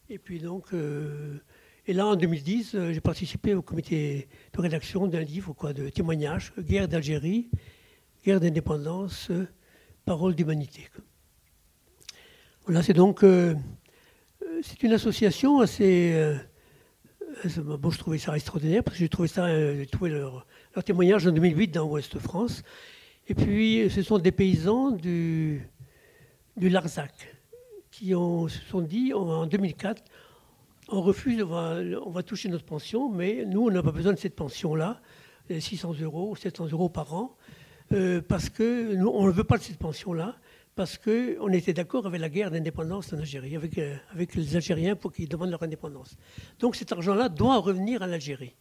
Et 0.09 0.17
puis 0.17 0.39
donc, 0.39 0.67
et 1.85 1.93
là 1.93 2.07
en 2.07 2.15
2010, 2.15 2.77
j'ai 2.91 3.01
participé 3.01 3.53
au 3.53 3.61
comité 3.61 4.29
de 4.53 4.61
rédaction 4.61 5.05
d'un 5.05 5.19
livre 5.19 5.53
quoi, 5.53 5.73
de 5.73 5.89
témoignages, 5.89 6.53
Guerre 6.57 6.87
d'Algérie, 6.87 7.49
guerre 8.25 8.39
d'indépendance, 8.39 9.31
parole 10.05 10.33
d'humanité. 10.33 10.87
Voilà, 12.65 12.81
c'est 12.81 12.93
donc, 12.93 13.23
c'est 14.61 14.83
une 14.83 14.93
association 14.93 15.59
assez 15.59 16.13
euh, 16.13 16.35
bon, 17.57 17.89
je 17.89 17.97
trouvais 17.97 18.17
ça 18.17 18.35
extraordinaire 18.35 18.83
parce 18.83 18.97
que 18.97 19.03
j'ai 19.03 19.09
trouvé 19.09 19.27
ça, 19.27 19.45
euh, 19.45 19.85
trouvé 19.85 20.11
leur, 20.11 20.45
témoignage 20.85 21.27
en 21.27 21.31
2008 21.31 21.67
dans 21.69 21.85
Ouest 21.85 22.19
France. 22.19 22.63
Et 23.27 23.33
puis, 23.33 23.89
ce 23.89 24.01
sont 24.01 24.19
des 24.19 24.31
paysans 24.31 24.91
du, 24.91 25.67
du 26.55 26.69
Larzac 26.69 27.35
qui 27.91 28.15
ont, 28.15 28.47
se 28.47 28.59
sont 28.61 28.81
dit 28.81 29.13
en 29.13 29.45
2004 29.47 30.03
on 30.89 31.01
refuse, 31.01 31.41
on 31.43 31.47
va, 31.47 31.79
on 32.05 32.09
va 32.09 32.23
toucher 32.23 32.49
notre 32.49 32.63
pension, 32.63 33.09
mais 33.09 33.43
nous, 33.45 33.67
on 33.67 33.71
n'a 33.71 33.83
pas 33.83 33.91
besoin 33.91 34.13
de 34.13 34.17
cette 34.17 34.35
pension-là, 34.35 35.01
600 35.49 35.95
euros, 36.01 36.35
700 36.35 36.69
euros 36.71 36.89
par 36.89 37.13
an, 37.13 37.35
euh, 37.91 38.21
parce 38.21 38.49
que 38.49 38.95
nous, 38.95 39.09
on 39.09 39.27
ne 39.27 39.31
veut 39.31 39.43
pas 39.43 39.57
de 39.57 39.63
cette 39.63 39.77
pension-là, 39.77 40.35
parce 40.77 40.99
qu'on 40.99 41.49
était 41.53 41.73
d'accord 41.73 42.05
avec 42.05 42.21
la 42.21 42.29
guerre 42.29 42.51
d'indépendance 42.51 43.11
en 43.11 43.17
Algérie, 43.17 43.55
avec, 43.55 43.79
euh, 43.79 43.95
avec 44.11 44.35
les 44.35 44.55
Algériens 44.55 44.95
pour 44.95 45.11
qu'ils 45.11 45.27
demandent 45.27 45.49
leur 45.49 45.63
indépendance. 45.63 46.15
Donc 46.59 46.75
cet 46.75 46.91
argent-là 46.91 47.29
doit 47.29 47.57
revenir 47.57 48.03
à 48.03 48.07
l'Algérie. 48.07 48.55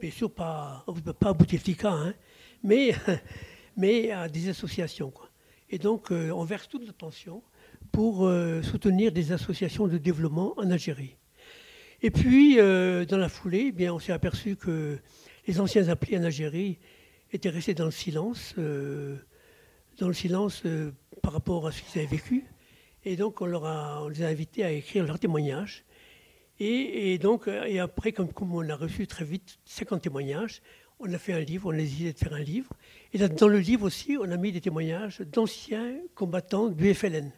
Bien 0.00 0.12
sûr, 0.12 0.30
pas, 0.30 0.86
pas 1.18 1.30
à 1.30 1.32
Bouteflika, 1.32 1.90
hein, 1.90 2.14
mais, 2.62 4.12
à 4.12 4.28
des 4.28 4.48
associations. 4.48 5.12
Et 5.68 5.78
donc, 5.78 6.12
euh, 6.12 6.30
on 6.30 6.44
verse 6.44 6.68
toute 6.68 6.82
notre 6.82 6.96
pension 6.96 7.42
pour 7.90 8.26
euh, 8.26 8.62
soutenir 8.62 9.10
des 9.10 9.32
associations 9.32 9.88
de 9.88 9.98
développement 9.98 10.54
en 10.56 10.70
Algérie. 10.70 11.16
Et 12.00 12.12
puis, 12.12 12.56
dans 12.56 13.18
la 13.18 13.28
foulée, 13.28 13.66
eh 13.68 13.72
bien, 13.72 13.92
on 13.92 13.98
s'est 13.98 14.12
aperçu 14.12 14.54
que 14.54 14.98
les 15.46 15.60
anciens 15.60 15.88
appelés 15.88 16.16
en 16.16 16.24
Algérie 16.24 16.78
étaient 17.32 17.50
restés 17.50 17.74
dans 17.74 17.84
le 17.84 17.90
silence, 17.90 18.54
dans 18.56 20.08
le 20.08 20.14
silence 20.14 20.62
par 21.22 21.32
rapport 21.32 21.66
à 21.66 21.72
ce 21.72 21.82
qu'ils 21.82 22.00
avaient 22.00 22.16
vécu. 22.16 22.44
Et 23.04 23.16
donc, 23.16 23.40
on, 23.40 23.46
leur 23.46 23.64
a, 23.64 24.02
on 24.04 24.08
les 24.08 24.22
a 24.22 24.28
invités 24.28 24.64
à 24.64 24.72
écrire 24.72 25.04
leur 25.04 25.18
témoignage. 25.18 25.84
Et, 26.62 27.16
donc, 27.16 27.48
et 27.48 27.78
après, 27.80 28.12
comme, 28.12 28.28
on 28.38 28.68
a 28.68 28.76
reçu 28.76 29.06
très 29.06 29.24
vite 29.24 29.58
50 29.64 30.02
témoignages, 30.02 30.60
on 30.98 31.10
a 31.10 31.16
fait 31.16 31.32
un 31.32 31.40
livre, 31.40 31.70
on 31.70 31.74
a 31.74 31.78
décidé 31.78 32.12
de 32.12 32.18
faire 32.18 32.34
un 32.34 32.42
livre. 32.42 32.70
Et 33.14 33.18
dans 33.18 33.48
le 33.48 33.58
livre 33.58 33.86
aussi, 33.86 34.18
on 34.20 34.30
a 34.30 34.36
mis 34.36 34.52
des 34.52 34.60
témoignages 34.60 35.20
d'anciens 35.20 35.96
combattants 36.14 36.68
du 36.68 36.92
FLN, 36.92 37.32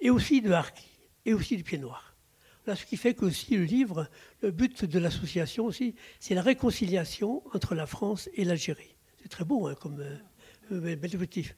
et 0.00 0.10
aussi 0.10 0.40
de 0.40 0.52
Harki, 0.52 0.86
et 1.26 1.34
aussi 1.34 1.56
du 1.56 1.64
Pied 1.64 1.78
Noir. 1.78 2.14
Là, 2.66 2.76
ce 2.76 2.86
qui 2.86 2.96
fait 2.96 3.14
que 3.14 3.24
aussi 3.24 3.56
le 3.56 3.64
livre, 3.64 4.08
le 4.42 4.52
but 4.52 4.84
de 4.84 4.98
l'association 5.00 5.64
aussi, 5.64 5.96
c'est 6.20 6.34
la 6.34 6.42
réconciliation 6.42 7.42
entre 7.52 7.74
la 7.74 7.86
France 7.86 8.30
et 8.34 8.44
l'Algérie. 8.44 8.94
C'est 9.20 9.28
très 9.28 9.44
beau 9.44 9.66
hein, 9.66 9.74
comme 9.74 10.04
euh, 10.72 10.80
euh 10.84 10.96
bel 10.96 11.10
objectif. 11.14 11.54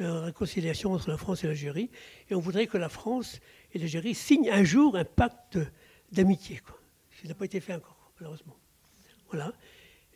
Euh, 0.00 0.22
réconciliation 0.22 0.92
entre 0.92 1.10
la 1.10 1.16
France 1.16 1.44
et 1.44 1.46
l'Algérie. 1.46 1.90
Et 2.30 2.34
on 2.34 2.40
voudrait 2.40 2.66
que 2.66 2.78
la 2.78 2.88
France 2.88 3.40
et 3.72 3.78
l'Algérie 3.78 4.14
signent 4.14 4.50
un 4.50 4.64
jour 4.64 4.96
un 4.96 5.04
pacte 5.04 5.58
d'amitié. 6.10 6.60
Ça 7.20 7.28
n'a 7.28 7.34
pas 7.34 7.44
été 7.44 7.60
fait 7.60 7.74
encore, 7.74 8.12
malheureusement. 8.18 8.56
Voilà. 9.30 9.52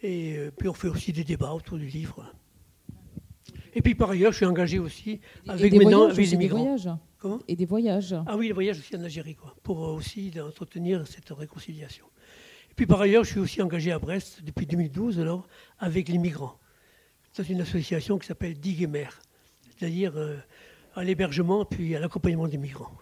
Et 0.03 0.37
euh, 0.37 0.51
puis 0.51 0.69
on 0.69 0.75
fait 0.75 0.89
aussi 0.89 1.13
des 1.13 1.25
débats 1.25 1.53
autour 1.53 1.79
du 1.79 1.87
livre. 1.87 2.33
Et 3.75 3.83
puis 3.83 3.95
par 3.95 4.11
ailleurs, 4.11 4.33
je 4.33 4.39
suis 4.39 4.47
engagé 4.47 4.79
aussi 4.79 5.21
avec, 5.47 5.73
maintenant, 5.75 6.09
avec 6.09 6.31
les 6.31 6.37
migrants. 6.37 6.59
Des 6.59 6.65
voyages. 6.65 6.91
Comment? 7.19 7.39
Et 7.49 7.57
des 7.57 7.67
voyages. 7.67 8.15
Ah 8.27 8.37
oui, 8.37 8.49
les 8.49 8.53
voyages 8.53 8.79
aussi 8.79 8.97
en 8.97 9.03
Algérie, 9.03 9.35
quoi, 9.35 9.55
pour 9.63 9.79
aussi 9.79 10.33
entretenir 10.41 11.07
cette 11.07 11.31
réconciliation. 11.31 12.07
Et 12.71 12.75
puis 12.75 12.87
par 12.87 13.01
ailleurs, 13.01 13.25
je 13.25 13.31
suis 13.31 13.41
aussi 13.41 13.63
engagé 13.63 13.93
à 13.93 13.99
Brest 13.99 14.43
depuis 14.43 14.67
2012, 14.67 15.21
alors, 15.21 15.47
avec 15.79 16.09
les 16.09 16.19
migrants. 16.19 16.59
C'est 17.37 17.51
une 17.51 17.61
association 17.61 18.19
qui 18.19 18.27
s'appelle 18.27 18.55
Diguemer, 18.55 19.09
c'est-à-dire 19.69 20.17
euh, 20.17 20.39
à 20.95 21.05
l'hébergement 21.05 21.67
puis 21.67 21.95
à 21.95 22.01
l'accompagnement 22.01 22.49
des 22.49 22.57
migrants. 22.57 22.97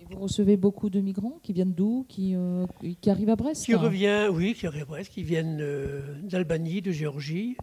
Et 0.00 0.14
vous 0.14 0.20
recevez 0.20 0.56
beaucoup 0.56 0.90
de 0.90 1.00
migrants 1.00 1.40
qui 1.42 1.52
viennent 1.52 1.74
d'où 1.74 2.06
qui, 2.08 2.36
euh, 2.36 2.66
qui, 3.00 3.10
arrivent 3.10 3.30
à 3.30 3.34
Brest 3.34 3.64
Qui 3.64 3.74
revient, 3.74 4.28
oui, 4.30 4.54
qui 4.54 4.68
arrivent 4.68 4.82
à 4.82 4.84
Brest, 4.84 5.10
qui 5.10 5.24
viennent 5.24 5.60
euh, 5.60 6.20
d'Albanie, 6.22 6.82
de 6.82 6.92
Géorgie, 6.92 7.56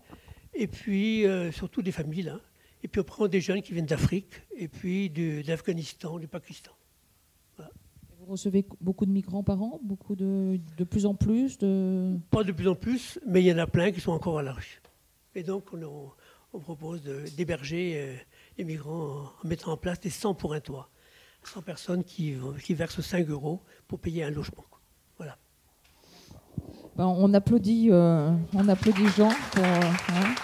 et 0.54 0.68
puis 0.68 1.24
surtout 1.54 1.82
des 1.82 1.94
familles 1.94 2.24
là. 2.24 2.42
Et 2.84 2.90
puis 2.90 3.00
on 3.00 3.06
prend 3.06 3.30
des 3.30 3.40
jeunes 3.40 3.62
qui 3.62 3.72
viennent 3.72 3.86
d'Afrique, 3.86 4.34
et 4.58 4.68
puis 4.68 5.10
d'Afghanistan, 5.10 6.20
du 6.20 6.28
Pakistan. 6.28 6.72
Vous 7.58 8.26
recevez 8.34 8.66
beaucoup 8.82 9.06
de 9.06 9.12
migrants 9.12 9.44
par 9.44 9.62
an 9.62 9.80
beaucoup 9.82 10.18
de, 10.18 10.60
de 10.78 10.84
plus 10.84 11.06
en 11.06 11.16
plus 11.16 11.58
de... 11.58 12.18
Pas 12.32 12.44
de 12.44 12.52
plus 12.52 12.68
en 12.68 12.76
plus, 12.76 13.18
mais 13.26 13.42
il 13.42 13.46
y 13.46 13.54
en 13.54 13.58
a 13.58 13.66
plein 13.66 13.94
qui 13.94 14.02
sont 14.02 14.12
encore 14.12 14.40
à 14.40 14.44
la 14.44 14.52
rue. 14.52 14.82
Et 15.40 15.44
donc 15.44 15.68
on, 15.72 16.60
propose 16.60 17.02
d'héberger 17.38 17.94
euh, 17.96 18.16
les 18.58 18.66
migrants 18.66 19.32
en, 19.42 19.48
mettant 19.48 19.72
en 19.72 19.78
place 19.78 19.98
des 20.02 20.10
100 20.10 20.34
pour 20.34 20.54
un 20.54 20.60
toit. 20.60 20.90
100 21.46 21.62
personnes 21.62 22.04
qui, 22.04 22.36
versent 22.72 23.00
5 23.00 23.30
euros 23.30 23.62
pour 23.88 24.00
payer 24.00 24.26
un 24.26 24.32
logement. 24.32 24.66
Voilà. 25.16 25.38
Ben, 26.98 27.06
on, 27.06 27.34
applaudit, 27.34 27.88
euh, 27.90 28.32
on 28.54 28.68
applaudit 28.68 29.08
Jean 29.16 29.32
pour... 29.54 29.64
Hein. 29.64 30.36